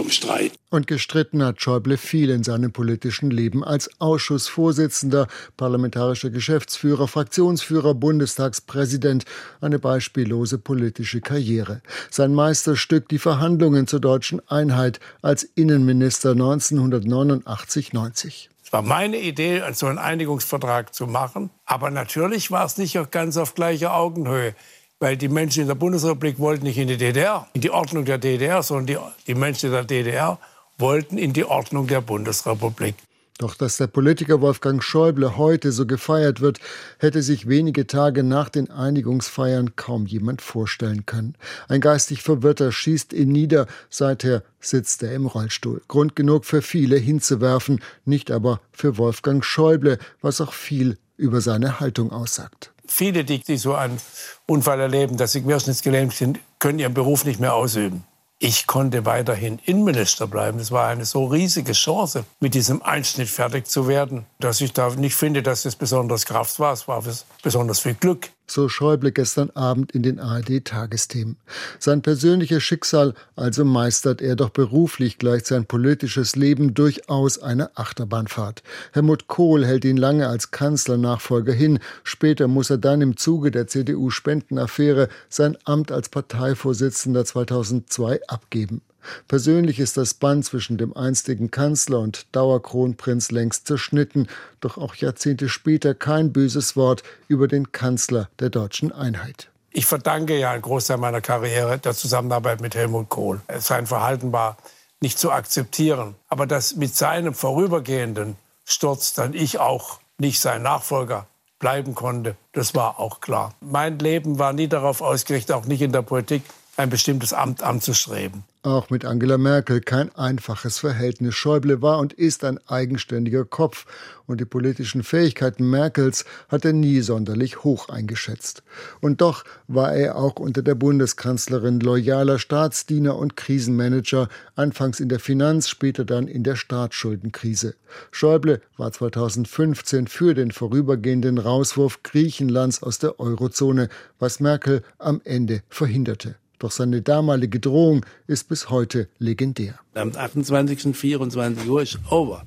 vom 0.00 0.10
Streit. 0.10 0.52
Und 0.70 0.86
gestritten 0.86 1.44
hat 1.44 1.60
Schäuble 1.60 1.98
viel 1.98 2.30
in 2.30 2.42
seinem 2.42 2.72
politischen 2.72 3.30
Leben 3.30 3.62
als 3.62 4.00
Ausschussvorsitzender, 4.00 5.26
parlamentarischer 5.58 6.30
Geschäftsführer, 6.30 7.06
Fraktionsführer, 7.06 7.92
Bundestagspräsident. 7.94 9.26
Eine 9.60 9.78
beispiellose 9.78 10.56
politische 10.56 11.20
Karriere. 11.20 11.82
Sein 12.10 12.32
Meisterstück 12.32 13.10
die 13.10 13.18
Verhandlungen 13.18 13.86
zur 13.86 14.00
deutschen 14.00 14.40
Einheit 14.48 15.00
als 15.20 15.42
Innenminister 15.42 16.30
1989-90. 16.30 18.48
Es 18.64 18.72
war 18.72 18.80
meine 18.80 19.18
Idee, 19.18 19.62
so 19.72 19.84
einen 19.86 19.98
Einigungsvertrag 19.98 20.94
zu 20.94 21.08
machen. 21.08 21.50
Aber 21.66 21.90
natürlich 21.90 22.50
war 22.50 22.64
es 22.64 22.78
nicht 22.78 22.98
ganz 23.10 23.36
auf 23.36 23.54
gleicher 23.54 23.94
Augenhöhe 23.94 24.54
weil 25.00 25.16
die 25.16 25.28
Menschen 25.28 25.62
in 25.62 25.68
der 25.68 25.74
Bundesrepublik 25.74 26.38
wollten 26.38 26.64
nicht 26.64 26.78
in 26.78 26.86
die 26.86 26.98
DDR, 26.98 27.48
in 27.54 27.62
die 27.62 27.70
Ordnung 27.70 28.04
der 28.04 28.18
DDR, 28.18 28.62
sondern 28.62 28.86
die, 28.86 28.98
die 29.26 29.34
Menschen 29.34 29.72
der 29.72 29.84
DDR 29.84 30.38
wollten 30.78 31.18
in 31.18 31.32
die 31.32 31.44
Ordnung 31.44 31.86
der 31.86 32.02
Bundesrepublik. 32.02 32.94
Doch 33.38 33.54
dass 33.54 33.78
der 33.78 33.86
Politiker 33.86 34.42
Wolfgang 34.42 34.84
Schäuble 34.84 35.38
heute 35.38 35.72
so 35.72 35.86
gefeiert 35.86 36.42
wird, 36.42 36.60
hätte 36.98 37.22
sich 37.22 37.48
wenige 37.48 37.86
Tage 37.86 38.22
nach 38.22 38.50
den 38.50 38.70
Einigungsfeiern 38.70 39.76
kaum 39.76 40.04
jemand 40.04 40.42
vorstellen 40.42 41.06
können. 41.06 41.34
Ein 41.66 41.80
geistig 41.80 42.22
Verwirrter 42.22 42.70
schießt 42.70 43.14
ihn 43.14 43.32
nieder, 43.32 43.66
seither 43.88 44.42
sitzt 44.60 45.02
er 45.02 45.14
im 45.14 45.24
Rollstuhl. 45.24 45.80
Grund 45.88 46.14
genug 46.14 46.44
für 46.44 46.60
viele 46.60 46.98
hinzuwerfen, 46.98 47.80
nicht 48.04 48.30
aber 48.30 48.60
für 48.72 48.98
Wolfgang 48.98 49.42
Schäuble, 49.42 49.98
was 50.20 50.42
auch 50.42 50.52
viel 50.52 50.98
über 51.16 51.40
seine 51.40 51.80
Haltung 51.80 52.12
aussagt. 52.12 52.72
Viele, 52.90 53.24
die, 53.24 53.38
die 53.38 53.56
so 53.56 53.74
einen 53.74 54.00
Unfall 54.46 54.80
erleben, 54.80 55.16
dass 55.16 55.32
sie 55.32 55.42
querschnittsgelähmt 55.42 56.12
sind, 56.12 56.40
können 56.58 56.78
ihren 56.78 56.92
Beruf 56.92 57.24
nicht 57.24 57.40
mehr 57.40 57.54
ausüben. 57.54 58.04
Ich 58.42 58.66
konnte 58.66 59.04
weiterhin 59.04 59.58
Innenminister 59.66 60.26
bleiben. 60.26 60.58
Es 60.58 60.72
war 60.72 60.88
eine 60.88 61.04
so 61.04 61.26
riesige 61.26 61.72
Chance, 61.72 62.24
mit 62.40 62.54
diesem 62.54 62.82
Einschnitt 62.82 63.28
fertig 63.28 63.66
zu 63.66 63.86
werden, 63.86 64.24
dass 64.38 64.60
ich 64.60 64.72
da 64.72 64.88
nicht 64.90 65.14
finde, 65.14 65.42
dass 65.42 65.66
es 65.66 65.76
besonders 65.76 66.24
Kraft 66.24 66.58
war. 66.58 66.72
Es 66.72 66.88
war 66.88 67.02
besonders 67.42 67.80
viel 67.80 67.94
Glück 67.94 68.30
so 68.50 68.68
Schäuble 68.68 69.12
gestern 69.12 69.50
Abend 69.50 69.92
in 69.92 70.02
den 70.02 70.18
ARD-Tagesthemen. 70.18 71.36
Sein 71.78 72.02
persönliches 72.02 72.62
Schicksal 72.62 73.14
also 73.36 73.64
meistert 73.64 74.20
er 74.20 74.36
doch 74.36 74.50
beruflich 74.50 75.18
gleich 75.18 75.46
sein 75.46 75.66
politisches 75.66 76.36
Leben 76.36 76.74
durchaus 76.74 77.40
eine 77.40 77.76
Achterbahnfahrt. 77.76 78.62
Helmut 78.92 79.28
Kohl 79.28 79.64
hält 79.64 79.84
ihn 79.84 79.96
lange 79.96 80.28
als 80.28 80.50
Kanzlernachfolger 80.50 81.52
hin. 81.52 81.78
Später 82.04 82.48
muss 82.48 82.70
er 82.70 82.78
dann 82.78 83.00
im 83.00 83.16
Zuge 83.16 83.50
der 83.50 83.66
CDU-Spendenaffäre 83.66 85.08
sein 85.28 85.56
Amt 85.64 85.92
als 85.92 86.08
Parteivorsitzender 86.08 87.24
2002 87.24 88.20
abgeben. 88.28 88.82
Persönlich 89.28 89.78
ist 89.78 89.96
das 89.96 90.14
Band 90.14 90.44
zwischen 90.44 90.78
dem 90.78 90.96
einstigen 90.96 91.50
Kanzler 91.50 92.00
und 92.00 92.26
Dauerkronprinz 92.34 93.30
längst 93.30 93.66
zerschnitten, 93.66 94.28
doch 94.60 94.78
auch 94.78 94.94
Jahrzehnte 94.94 95.48
später 95.48 95.94
kein 95.94 96.32
böses 96.32 96.76
Wort 96.76 97.02
über 97.28 97.48
den 97.48 97.72
Kanzler 97.72 98.28
der 98.38 98.50
deutschen 98.50 98.92
Einheit. 98.92 99.50
Ich 99.72 99.86
verdanke 99.86 100.36
ja 100.36 100.50
einen 100.50 100.62
Großteil 100.62 100.96
meiner 100.96 101.20
Karriere 101.20 101.78
der 101.78 101.94
Zusammenarbeit 101.94 102.60
mit 102.60 102.74
Helmut 102.74 103.08
Kohl. 103.08 103.40
Sein 103.58 103.86
Verhalten 103.86 104.32
war 104.32 104.56
nicht 105.00 105.18
zu 105.18 105.30
akzeptieren. 105.30 106.14
Aber 106.28 106.46
dass 106.46 106.76
mit 106.76 106.94
seinem 106.94 107.34
vorübergehenden 107.34 108.36
Sturz 108.64 109.14
dann 109.14 109.34
ich 109.34 109.58
auch 109.58 110.00
nicht 110.18 110.40
sein 110.40 110.62
Nachfolger 110.62 111.26
bleiben 111.58 111.94
konnte, 111.94 112.36
das 112.52 112.74
war 112.74 112.98
auch 112.98 113.20
klar. 113.20 113.54
Mein 113.60 113.98
Leben 113.98 114.38
war 114.38 114.52
nie 114.52 114.68
darauf 114.68 115.02
ausgerichtet, 115.02 115.54
auch 115.54 115.66
nicht 115.66 115.82
in 115.82 115.92
der 115.92 116.02
Politik, 116.02 116.42
ein 116.80 116.90
bestimmtes 116.90 117.32
Amt 117.32 117.62
anzustreben. 117.62 118.44
Auch 118.62 118.90
mit 118.90 119.06
Angela 119.06 119.38
Merkel 119.38 119.80
kein 119.80 120.14
einfaches 120.14 120.78
Verhältnis. 120.78 121.34
Schäuble 121.34 121.80
war 121.80 121.98
und 121.98 122.12
ist 122.12 122.44
ein 122.44 122.58
eigenständiger 122.68 123.46
Kopf 123.46 123.86
und 124.26 124.38
die 124.38 124.44
politischen 124.44 125.02
Fähigkeiten 125.02 125.68
Merkels 125.68 126.26
hat 126.48 126.66
er 126.66 126.74
nie 126.74 127.00
sonderlich 127.00 127.64
hoch 127.64 127.88
eingeschätzt. 127.88 128.62
Und 129.00 129.22
doch 129.22 129.44
war 129.66 129.94
er 129.94 130.16
auch 130.16 130.36
unter 130.36 130.60
der 130.62 130.74
Bundeskanzlerin 130.74 131.80
loyaler 131.80 132.38
Staatsdiener 132.38 133.16
und 133.16 133.34
Krisenmanager, 133.36 134.28
anfangs 134.56 135.00
in 135.00 135.08
der 135.08 135.20
Finanz, 135.20 135.68
später 135.70 136.04
dann 136.04 136.28
in 136.28 136.44
der 136.44 136.56
Staatsschuldenkrise. 136.56 137.76
Schäuble 138.10 138.60
war 138.76 138.92
2015 138.92 140.06
für 140.06 140.34
den 140.34 140.50
vorübergehenden 140.50 141.38
Rauswurf 141.38 142.02
Griechenlands 142.02 142.82
aus 142.82 142.98
der 142.98 143.20
Eurozone, 143.20 143.88
was 144.18 144.40
Merkel 144.40 144.82
am 144.98 145.22
Ende 145.24 145.62
verhinderte. 145.70 146.36
Doch 146.60 146.70
seine 146.70 147.00
damalige 147.00 147.58
Drohung 147.58 148.04
ist 148.26 148.48
bis 148.48 148.68
heute 148.68 149.08
legendär. 149.18 149.80
Am 149.94 150.12
28. 150.14 150.94
24 150.94 151.68
Uhr 151.68 151.82
ist 151.82 151.98
over. 152.10 152.44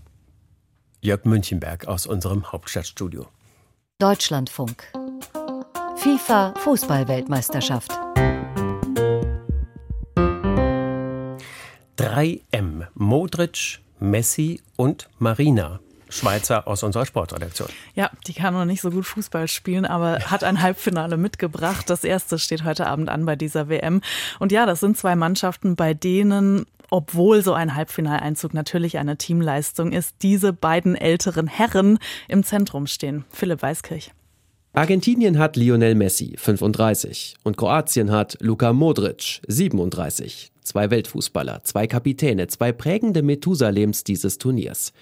Jörg 1.01 1.25
Münchenberg 1.25 1.87
aus 1.87 2.05
unserem 2.05 2.51
Hauptstadtstudio. 2.51 3.25
Deutschlandfunk. 3.97 4.83
FIFA 5.95 6.53
Fußballweltmeisterschaft. 6.59 7.91
3M. 11.97 12.87
Modric, 12.93 13.79
Messi 13.99 14.61
und 14.75 15.09
Marina. 15.17 15.79
Schweizer 16.13 16.67
aus 16.67 16.83
unserer 16.83 17.05
Sportredaktion. 17.05 17.69
Ja, 17.95 18.11
die 18.27 18.33
kann 18.33 18.53
noch 18.53 18.65
nicht 18.65 18.81
so 18.81 18.91
gut 18.91 19.05
Fußball 19.05 19.47
spielen, 19.47 19.85
aber 19.85 20.19
hat 20.19 20.43
ein 20.43 20.61
Halbfinale 20.61 21.17
mitgebracht. 21.17 21.89
Das 21.89 22.03
erste 22.03 22.39
steht 22.39 22.63
heute 22.63 22.87
Abend 22.87 23.09
an 23.09 23.25
bei 23.25 23.35
dieser 23.35 23.69
WM. 23.69 24.01
Und 24.39 24.51
ja, 24.51 24.65
das 24.65 24.79
sind 24.79 24.97
zwei 24.97 25.15
Mannschaften, 25.15 25.75
bei 25.75 25.93
denen 25.93 26.65
obwohl 26.89 27.41
so 27.41 27.53
ein 27.53 27.73
Halbfinaleinzug 27.73 28.53
natürlich 28.53 28.99
eine 28.99 29.17
Teamleistung 29.17 29.91
ist, 29.91 30.17
diese 30.21 30.53
beiden 30.53 30.95
älteren 30.95 31.47
Herren 31.47 31.97
im 32.27 32.43
Zentrum 32.43 32.85
stehen. 32.85 33.25
Philipp 33.31 33.63
Weiskirch. 33.63 34.11
Argentinien 34.73 35.39
hat 35.39 35.55
Lionel 35.55 35.95
Messi, 35.95 36.35
35, 36.37 37.35
und 37.43 37.57
Kroatien 37.57 38.11
hat 38.11 38.37
Luka 38.41 38.73
Modric, 38.73 39.41
37. 39.47 40.51
Zwei 40.63 40.89
Weltfußballer, 40.89 41.63
zwei 41.63 41.87
Kapitäne, 41.87 42.47
zwei 42.47 42.71
prägende 42.71 43.21
Methusalems 43.21 44.03
dieses 44.03 44.37
Turniers. 44.37 44.93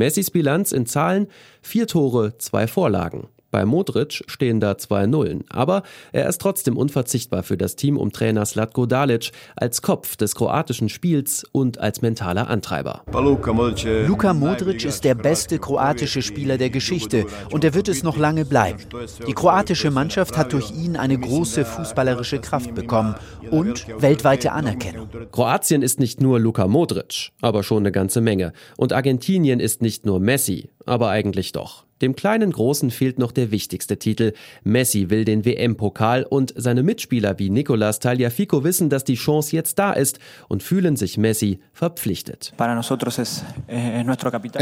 Messis 0.00 0.30
Bilanz 0.30 0.72
in 0.72 0.86
Zahlen 0.86 1.26
vier 1.60 1.86
Tore, 1.86 2.38
zwei 2.38 2.66
Vorlagen. 2.66 3.28
Bei 3.50 3.64
Modric 3.64 4.22
stehen 4.26 4.60
da 4.60 4.78
zwei 4.78 5.06
Nullen, 5.06 5.44
aber 5.50 5.82
er 6.12 6.28
ist 6.28 6.40
trotzdem 6.40 6.76
unverzichtbar 6.76 7.42
für 7.42 7.56
das 7.56 7.74
Team 7.74 7.96
um 7.96 8.12
Trainer 8.12 8.46
Slatko 8.46 8.86
Dalic 8.86 9.32
als 9.56 9.82
Kopf 9.82 10.16
des 10.16 10.34
kroatischen 10.34 10.88
Spiels 10.88 11.44
und 11.50 11.78
als 11.78 12.00
mentaler 12.00 12.48
Antreiber. 12.48 13.02
Luka 13.12 14.32
Modric 14.32 14.84
ist 14.84 15.04
der 15.04 15.16
beste 15.16 15.58
kroatische 15.58 16.22
Spieler 16.22 16.58
der 16.58 16.70
Geschichte 16.70 17.26
und 17.50 17.64
er 17.64 17.74
wird 17.74 17.88
es 17.88 18.02
noch 18.02 18.16
lange 18.16 18.44
bleiben. 18.44 18.78
Die 19.26 19.32
kroatische 19.32 19.90
Mannschaft 19.90 20.36
hat 20.36 20.52
durch 20.52 20.70
ihn 20.70 20.96
eine 20.96 21.18
große 21.18 21.64
fußballerische 21.64 22.40
Kraft 22.40 22.74
bekommen 22.74 23.16
und 23.50 23.86
weltweite 24.00 24.52
Anerkennung. 24.52 25.08
Kroatien 25.32 25.82
ist 25.82 25.98
nicht 25.98 26.20
nur 26.20 26.38
Luka 26.38 26.68
Modric, 26.68 27.30
aber 27.40 27.62
schon 27.62 27.78
eine 27.78 27.92
ganze 27.92 28.20
Menge. 28.20 28.52
Und 28.76 28.92
Argentinien 28.92 29.58
ist 29.58 29.82
nicht 29.82 30.06
nur 30.06 30.20
Messi, 30.20 30.70
aber 30.86 31.08
eigentlich 31.10 31.52
doch. 31.52 31.84
Dem 32.02 32.16
kleinen 32.16 32.50
Großen 32.52 32.90
fehlt 32.90 33.18
noch 33.18 33.32
der 33.32 33.50
wichtigste 33.50 33.98
Titel. 33.98 34.32
Messi 34.64 35.10
will 35.10 35.26
den 35.26 35.44
WM-Pokal 35.44 36.24
und 36.24 36.54
seine 36.56 36.82
Mitspieler 36.82 37.38
wie 37.38 37.50
Nicolas 37.50 37.98
Tagliafico 37.98 38.64
wissen, 38.64 38.88
dass 38.88 39.04
die 39.04 39.16
Chance 39.16 39.54
jetzt 39.54 39.78
da 39.78 39.92
ist 39.92 40.18
und 40.48 40.62
fühlen 40.62 40.96
sich 40.96 41.18
Messi 41.18 41.60
verpflichtet. 41.72 42.54
Er 42.58 42.80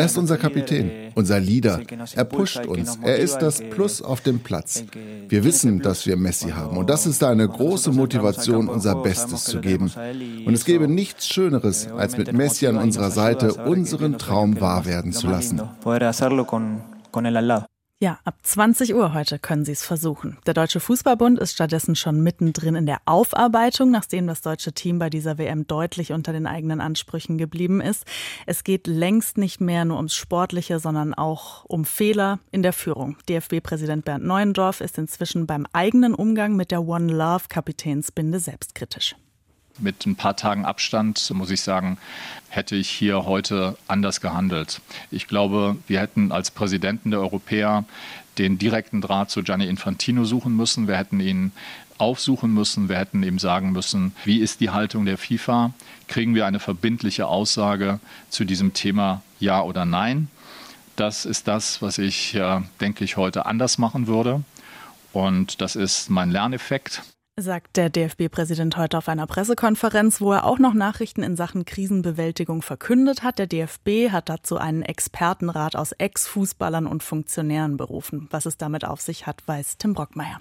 ist 0.05 0.19
unser 0.19 0.37
Kapitän, 0.37 0.91
unser 1.15 1.39
Leader. 1.39 1.81
Er 2.15 2.25
pusht 2.25 2.67
uns. 2.67 2.99
Er 3.03 3.17
ist 3.17 3.39
das 3.39 3.63
Plus 3.71 4.03
auf 4.03 4.21
dem 4.21 4.41
Platz. 4.41 4.83
Wir 5.29 5.45
wissen, 5.45 5.81
dass 5.81 6.07
wir 6.07 6.17
Messi 6.17 6.51
haben 6.51 6.77
und 6.77 6.91
das 6.91 7.07
ist 7.07 7.23
eine 7.23 7.49
große 7.49 7.93
Motivation, 7.93 8.69
unser 8.69 8.97
Bestes 8.97 9.45
zu 9.45 9.61
geben. 9.61 9.93
Und 10.45 10.55
es 10.55 10.65
gäbe 10.65 10.89
nichts 10.89 11.29
Schöneres, 11.29 11.87
als 11.89 12.17
mit 12.17 12.33
Messi 12.33 12.67
an 12.67 12.79
unserer 12.79 13.13
Seite 13.13 13.55
unseren 13.55 14.19
Traum 14.19 14.61
wahr 14.61 14.87
werden 14.87 15.13
zu 15.13 15.29
lassen 15.29 15.63
con 17.11 17.27
el 17.27 17.37
al 17.37 17.47
lado. 17.47 17.67
Ja, 18.01 18.21
ab 18.23 18.37
20 18.45 18.95
Uhr 18.95 19.13
heute 19.13 19.41
können 19.41 19.65
Sie 19.65 19.73
es 19.73 19.85
versuchen. 19.85 20.39
Der 20.47 20.55
Deutsche 20.55 20.79
Fußballbund 20.79 21.37
ist 21.41 21.55
stattdessen 21.55 21.97
schon 21.97 22.23
mittendrin 22.23 22.77
in 22.77 22.87
der 22.87 23.01
Aufarbeitung, 23.07 23.91
nachdem 23.91 24.29
das 24.29 24.41
deutsche 24.41 24.73
Team 24.73 25.01
bei 25.01 25.11
dieser 25.11 25.37
WM 25.37 25.67
deutlich 25.67 26.13
unter 26.13 26.33
den 26.33 26.47
eigenen 26.47 26.81
Ansprüchen 26.81 27.39
geblieben 27.39 27.81
ist. 27.81 28.05
Es 28.47 28.63
geht 28.63 28.87
längst 28.87 29.37
nicht 29.37 29.61
mehr 29.61 29.85
nur 29.85 29.97
ums 29.97 30.15
Sportliche, 30.15 30.79
sondern 30.79 31.13
auch 31.13 31.65
um 31.65 31.85
Fehler 31.85 32.39
in 32.53 32.63
der 32.63 32.73
Führung. 32.73 33.17
DFB-Präsident 33.29 34.05
Bernd 34.05 34.25
Neuendorf 34.25 34.81
ist 34.81 34.97
inzwischen 34.97 35.49
beim 35.49 35.67
eigenen 35.73 36.15
Umgang 36.15 36.55
mit 36.55 36.71
der 36.71 36.87
One 36.87 37.13
Love 37.13 37.47
Kapitänsbinde 37.49 38.39
selbstkritisch 38.39 39.17
mit 39.81 40.07
ein 40.07 40.17
paar 40.17 40.37
Tagen 40.37 40.65
Abstand, 40.65 41.31
muss 41.35 41.51
ich 41.51 41.61
sagen, 41.61 41.99
hätte 42.49 42.77
ich 42.77 42.89
hier 42.89 43.27
heute 43.27 43.77
anders 43.87 44.21
gehandelt. 44.21 44.81
Ich 45.11 45.29
glaube, 45.29 45.77
wir 45.87 46.01
hätten 46.01 46.33
als 46.33 46.51
Präsidenten 46.51 47.11
der 47.11 47.21
Europäer 47.21 47.85
den 48.39 48.59
direkten 48.59 49.01
Draht 49.01 49.31
zu 49.31 49.43
Gianni 49.43 49.67
Infantino 49.67 50.25
suchen 50.25 50.57
müssen. 50.57 50.89
Wir 50.89 50.97
hätten 50.97 51.21
ihn 51.21 51.53
aufsuchen 51.99 52.55
müssen. 52.55 52.89
Wir 52.89 52.97
hätten 52.97 53.23
ihm 53.23 53.39
sagen 53.39 53.73
müssen, 53.73 54.15
wie 54.25 54.39
ist 54.39 54.61
die 54.61 54.71
Haltung 54.71 55.05
der 55.05 55.19
FIFA? 55.19 55.73
Kriegen 56.07 56.35
wir 56.35 56.47
eine 56.47 56.61
verbindliche 56.61 57.27
Aussage 57.27 57.99
zu 58.31 58.45
diesem 58.45 58.73
Thema 58.73 59.23
Ja 59.41 59.63
oder 59.63 59.85
Nein? 59.85 60.29
Das 60.97 61.27
ist 61.27 61.49
das, 61.49 61.83
was 61.83 61.99
ich, 61.99 62.39
denke 62.81 63.05
ich, 63.05 63.17
heute 63.17 63.47
anders 63.47 63.79
machen 63.79 64.07
würde. 64.07 64.43
Und 65.13 65.61
das 65.61 65.77
ist 65.77 66.11
mein 66.11 66.31
Lerneffekt 66.31 67.03
sagt 67.41 67.77
der 67.77 67.91
DFB-Präsident 67.91 68.77
heute 68.77 68.99
auf 68.99 69.09
einer 69.09 69.27
Pressekonferenz, 69.27 70.21
wo 70.21 70.33
er 70.33 70.45
auch 70.45 70.59
noch 70.59 70.75
Nachrichten 70.75 71.23
in 71.23 71.37
Sachen 71.37 71.65
Krisenbewältigung 71.65 72.63
verkündet 72.63 73.23
hat. 73.23 73.39
Der 73.39 73.47
DFB 73.47 74.11
hat 74.11 74.29
dazu 74.29 74.57
einen 74.57 74.83
Expertenrat 74.83 75.77
aus 75.77 75.93
Ex-Fußballern 75.93 76.87
und 76.87 77.03
Funktionären 77.03 77.77
berufen. 77.77 78.29
Was 78.31 78.47
es 78.47 78.57
damit 78.57 78.85
auf 78.85 79.01
sich 79.01 79.27
hat, 79.27 79.47
weiß 79.47 79.79
Tim 79.79 79.95
Brockmeier. 79.95 80.41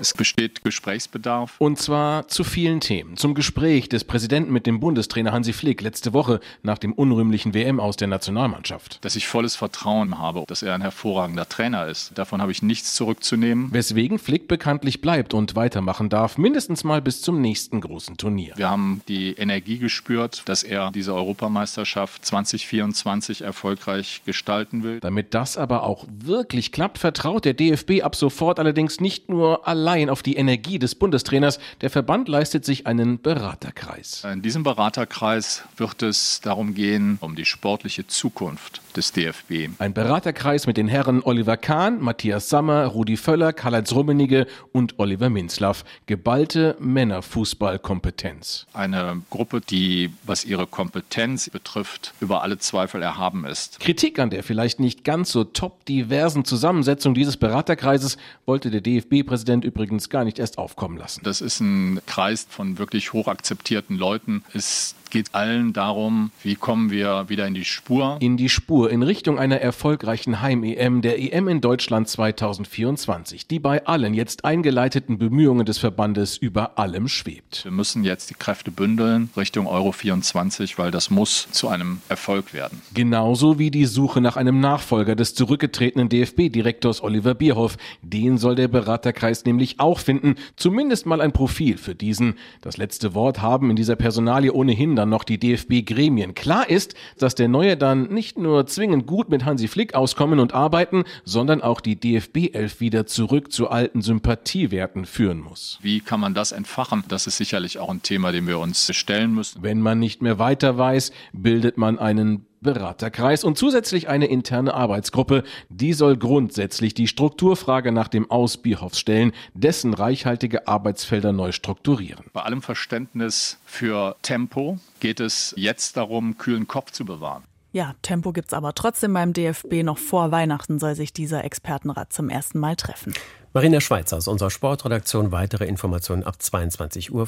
Es 0.00 0.14
besteht 0.14 0.64
Gesprächsbedarf. 0.64 1.54
Und 1.58 1.78
zwar 1.78 2.26
zu 2.28 2.44
vielen 2.44 2.80
Themen. 2.80 3.16
Zum 3.16 3.34
Gespräch 3.34 3.88
des 3.88 4.04
Präsidenten 4.04 4.52
mit 4.52 4.66
dem 4.66 4.80
Bundestrainer 4.80 5.32
Hansi 5.32 5.52
Flick 5.52 5.82
letzte 5.82 6.12
Woche 6.12 6.40
nach 6.62 6.78
dem 6.78 6.92
unrühmlichen 6.92 7.52
WM 7.52 7.78
aus 7.78 7.96
der 7.96 8.08
Nationalmannschaft. 8.08 9.04
Dass 9.04 9.16
ich 9.16 9.28
volles 9.28 9.54
Vertrauen 9.54 10.18
habe, 10.18 10.44
dass 10.46 10.62
er 10.62 10.74
ein 10.74 10.80
hervorragender 10.80 11.48
Trainer 11.48 11.86
ist. 11.86 12.16
Davon 12.16 12.40
habe 12.40 12.52
ich 12.52 12.62
nichts 12.62 12.94
zurückzunehmen. 12.94 13.68
Weswegen 13.72 14.18
Flick 14.18 14.48
bekanntlich 14.48 15.02
bleibt 15.02 15.34
und 15.34 15.56
weitermachen 15.56 16.08
darf, 16.08 16.38
mindestens 16.38 16.84
mal 16.84 17.02
bis 17.02 17.20
zum 17.20 17.40
nächsten 17.40 17.80
großen 17.80 18.16
Turnier. 18.16 18.54
Wir 18.56 18.70
haben 18.70 19.02
die 19.08 19.34
Energie 19.34 19.78
gespürt, 19.78 20.42
dass 20.46 20.62
er 20.62 20.90
diese 20.90 21.14
Europameisterschaft 21.14 22.24
2024 22.24 23.42
erfolgreich 23.42 24.22
gestalten 24.24 24.82
will. 24.82 25.00
Damit 25.00 25.34
das 25.34 25.58
aber 25.58 25.82
auch 25.82 26.06
wirklich 26.08 26.72
klappt, 26.72 26.98
vertraut 26.98 27.44
der 27.44 27.54
DFB 27.54 28.02
ab 28.02 28.16
sofort 28.16 28.58
allerdings 28.58 29.00
nicht 29.00 29.28
nur 29.28 29.68
allein 29.68 29.81
allein 29.82 30.10
auf 30.10 30.22
die 30.22 30.36
Energie 30.36 30.78
des 30.78 30.94
Bundestrainers. 30.94 31.58
Der 31.80 31.90
Verband 31.90 32.28
leistet 32.28 32.64
sich 32.64 32.86
einen 32.86 33.20
Beraterkreis. 33.20 34.24
In 34.32 34.40
diesem 34.40 34.62
Beraterkreis 34.62 35.64
wird 35.76 36.02
es 36.02 36.40
darum 36.40 36.74
gehen, 36.74 37.18
um 37.20 37.34
die 37.34 37.44
sportliche 37.44 38.06
Zukunft 38.06 38.80
des 38.96 39.10
DFB. 39.10 39.70
Ein 39.78 39.92
Beraterkreis 39.92 40.68
mit 40.68 40.76
den 40.76 40.86
Herren 40.86 41.20
Oliver 41.24 41.56
Kahn, 41.56 42.00
Matthias 42.00 42.48
Sammer, 42.48 42.86
Rudi 42.86 43.16
Völler, 43.16 43.52
Karl-Heinz 43.52 43.92
Rummenigge 43.92 44.46
und 44.70 45.00
Oliver 45.00 45.30
Minzlaff. 45.30 45.84
Geballte 46.06 46.76
Männerfußballkompetenz. 46.78 48.66
Eine 48.72 49.22
Gruppe, 49.30 49.62
die, 49.62 50.10
was 50.22 50.44
ihre 50.44 50.68
Kompetenz 50.68 51.50
betrifft, 51.50 52.14
über 52.20 52.42
alle 52.42 52.58
Zweifel 52.58 53.02
erhaben 53.02 53.44
ist. 53.46 53.80
Kritik 53.80 54.20
an 54.20 54.30
der 54.30 54.44
vielleicht 54.44 54.78
nicht 54.78 55.02
ganz 55.02 55.32
so 55.32 55.42
top 55.42 55.84
diversen 55.86 56.44
Zusammensetzung 56.44 57.14
dieses 57.14 57.36
Beraterkreises 57.36 58.16
wollte 58.46 58.70
der 58.70 58.80
DFB-Präsident 58.80 59.64
übrigens 59.72 60.10
gar 60.10 60.24
nicht 60.24 60.38
erst 60.38 60.58
aufkommen 60.58 60.98
lassen. 60.98 61.22
Das 61.24 61.40
ist 61.40 61.60
ein 61.60 62.00
Kreis 62.06 62.46
von 62.48 62.78
wirklich 62.78 63.12
hoch 63.14 63.26
akzeptierten 63.26 63.96
Leuten. 63.96 64.44
Es 64.52 64.94
geht 65.12 65.34
allen 65.34 65.72
darum, 65.72 66.32
wie 66.42 66.56
kommen 66.56 66.90
wir 66.90 67.28
wieder 67.28 67.46
in 67.46 67.54
die 67.54 67.64
Spur. 67.64 68.16
In 68.18 68.36
die 68.36 68.48
Spur, 68.48 68.90
in 68.90 69.04
Richtung 69.04 69.38
einer 69.38 69.60
erfolgreichen 69.60 70.42
Heim-EM, 70.42 71.00
der 71.00 71.20
EM 71.20 71.46
in 71.46 71.60
Deutschland 71.60 72.08
2024, 72.08 73.46
die 73.46 73.60
bei 73.60 73.86
allen 73.86 74.12
jetzt 74.14 74.44
eingeleiteten 74.44 75.18
Bemühungen 75.18 75.64
des 75.64 75.78
Verbandes 75.78 76.36
über 76.36 76.78
allem 76.78 77.06
schwebt. 77.08 77.64
Wir 77.64 77.72
müssen 77.72 78.02
jetzt 78.02 78.30
die 78.30 78.34
Kräfte 78.34 78.70
bündeln 78.70 79.30
Richtung 79.36 79.68
Euro 79.68 79.92
24, 79.92 80.78
weil 80.78 80.90
das 80.90 81.10
muss 81.10 81.48
zu 81.52 81.68
einem 81.68 82.00
Erfolg 82.08 82.52
werden. 82.52 82.82
Genauso 82.92 83.58
wie 83.60 83.70
die 83.70 83.86
Suche 83.86 84.20
nach 84.20 84.36
einem 84.36 84.58
Nachfolger 84.60 85.14
des 85.14 85.34
zurückgetretenen 85.34 86.08
DFB-Direktors 86.08 87.02
Oliver 87.02 87.34
Bierhoff. 87.34 87.76
Den 88.02 88.38
soll 88.38 88.56
der 88.56 88.68
Beraterkreis 88.68 89.44
nämlich 89.44 89.62
nämlich 89.62 89.80
auch 89.80 89.98
finden, 89.98 90.34
zumindest 90.56 91.06
mal 91.06 91.20
ein 91.20 91.32
Profil 91.32 91.76
für 91.76 91.94
diesen. 91.94 92.34
Das 92.62 92.78
letzte 92.78 93.14
Wort 93.14 93.42
haben 93.42 93.70
in 93.70 93.76
dieser 93.76 93.96
Personalie 93.96 94.52
ohnehin 94.52 94.96
dann 95.02 95.08
noch 95.08 95.24
die 95.24 95.38
DFB-Gremien. 95.38 96.34
Klar 96.34 96.70
ist, 96.70 96.94
dass 97.18 97.34
der 97.34 97.48
Neue 97.48 97.76
dann 97.76 98.04
nicht 98.04 98.38
nur 98.38 98.66
zwingend 98.68 99.04
gut 99.04 99.30
mit 99.30 99.44
Hansi 99.44 99.66
Flick 99.66 99.94
auskommen 99.94 100.38
und 100.38 100.54
arbeiten, 100.54 101.02
sondern 101.24 101.60
auch 101.60 101.80
die 101.80 101.96
DFB-Elf 101.96 102.78
wieder 102.78 103.04
zurück 103.06 103.50
zu 103.50 103.68
alten 103.68 104.00
Sympathiewerten 104.00 105.04
führen 105.04 105.40
muss. 105.40 105.80
Wie 105.82 105.98
kann 105.98 106.20
man 106.20 106.34
das 106.34 106.52
entfachen? 106.52 107.02
Das 107.08 107.26
ist 107.26 107.36
sicherlich 107.36 107.80
auch 107.80 107.90
ein 107.90 108.02
Thema, 108.02 108.30
dem 108.30 108.46
wir 108.46 108.60
uns 108.60 108.94
stellen 108.94 109.34
müssen. 109.34 109.62
Wenn 109.62 109.80
man 109.80 109.98
nicht 109.98 110.22
mehr 110.22 110.38
weiter 110.38 110.78
weiß, 110.78 111.10
bildet 111.32 111.78
man 111.78 111.98
einen 111.98 112.46
Beraterkreis 112.62 113.44
und 113.44 113.58
zusätzlich 113.58 114.08
eine 114.08 114.26
interne 114.26 114.74
Arbeitsgruppe. 114.74 115.44
Die 115.68 115.92
soll 115.92 116.16
grundsätzlich 116.16 116.94
die 116.94 117.08
Strukturfrage 117.08 117.92
nach 117.92 118.08
dem 118.08 118.30
Aus 118.30 118.56
Bierhoffs 118.56 118.98
stellen, 118.98 119.32
dessen 119.54 119.94
reichhaltige 119.94 120.68
Arbeitsfelder 120.68 121.32
neu 121.32 121.52
strukturieren. 121.52 122.24
Bei 122.32 122.42
allem 122.42 122.62
Verständnis 122.62 123.58
für 123.66 124.16
Tempo 124.22 124.78
geht 125.00 125.20
es 125.20 125.54
jetzt 125.56 125.96
darum, 125.96 126.38
kühlen 126.38 126.66
Kopf 126.66 126.92
zu 126.92 127.04
bewahren. 127.04 127.44
Ja, 127.72 127.94
Tempo 128.02 128.32
gibt's 128.32 128.52
aber 128.52 128.74
trotzdem 128.74 129.14
beim 129.14 129.32
DFB. 129.32 129.82
Noch 129.82 129.98
vor 129.98 130.30
Weihnachten 130.30 130.78
soll 130.78 130.94
sich 130.94 131.12
dieser 131.12 131.42
Expertenrat 131.44 132.12
zum 132.12 132.28
ersten 132.28 132.58
Mal 132.58 132.76
treffen. 132.76 133.14
Marina 133.54 133.80
Schweizer 133.80 134.18
aus 134.18 134.28
unserer 134.28 134.50
Sportredaktion. 134.50 135.32
Weitere 135.32 135.66
Informationen 135.66 136.22
ab 136.22 136.36
22.50 136.40 137.10
Uhr. 137.12 137.26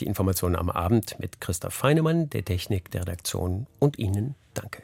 Die 0.00 0.06
Informationen 0.06 0.56
am 0.56 0.70
Abend 0.70 1.16
mit 1.20 1.40
Christoph 1.40 1.74
Feinemann, 1.74 2.30
der 2.30 2.44
Technik 2.44 2.90
der 2.90 3.02
Redaktion 3.02 3.66
und 3.78 3.98
Ihnen 3.98 4.34
danke. 4.54 4.82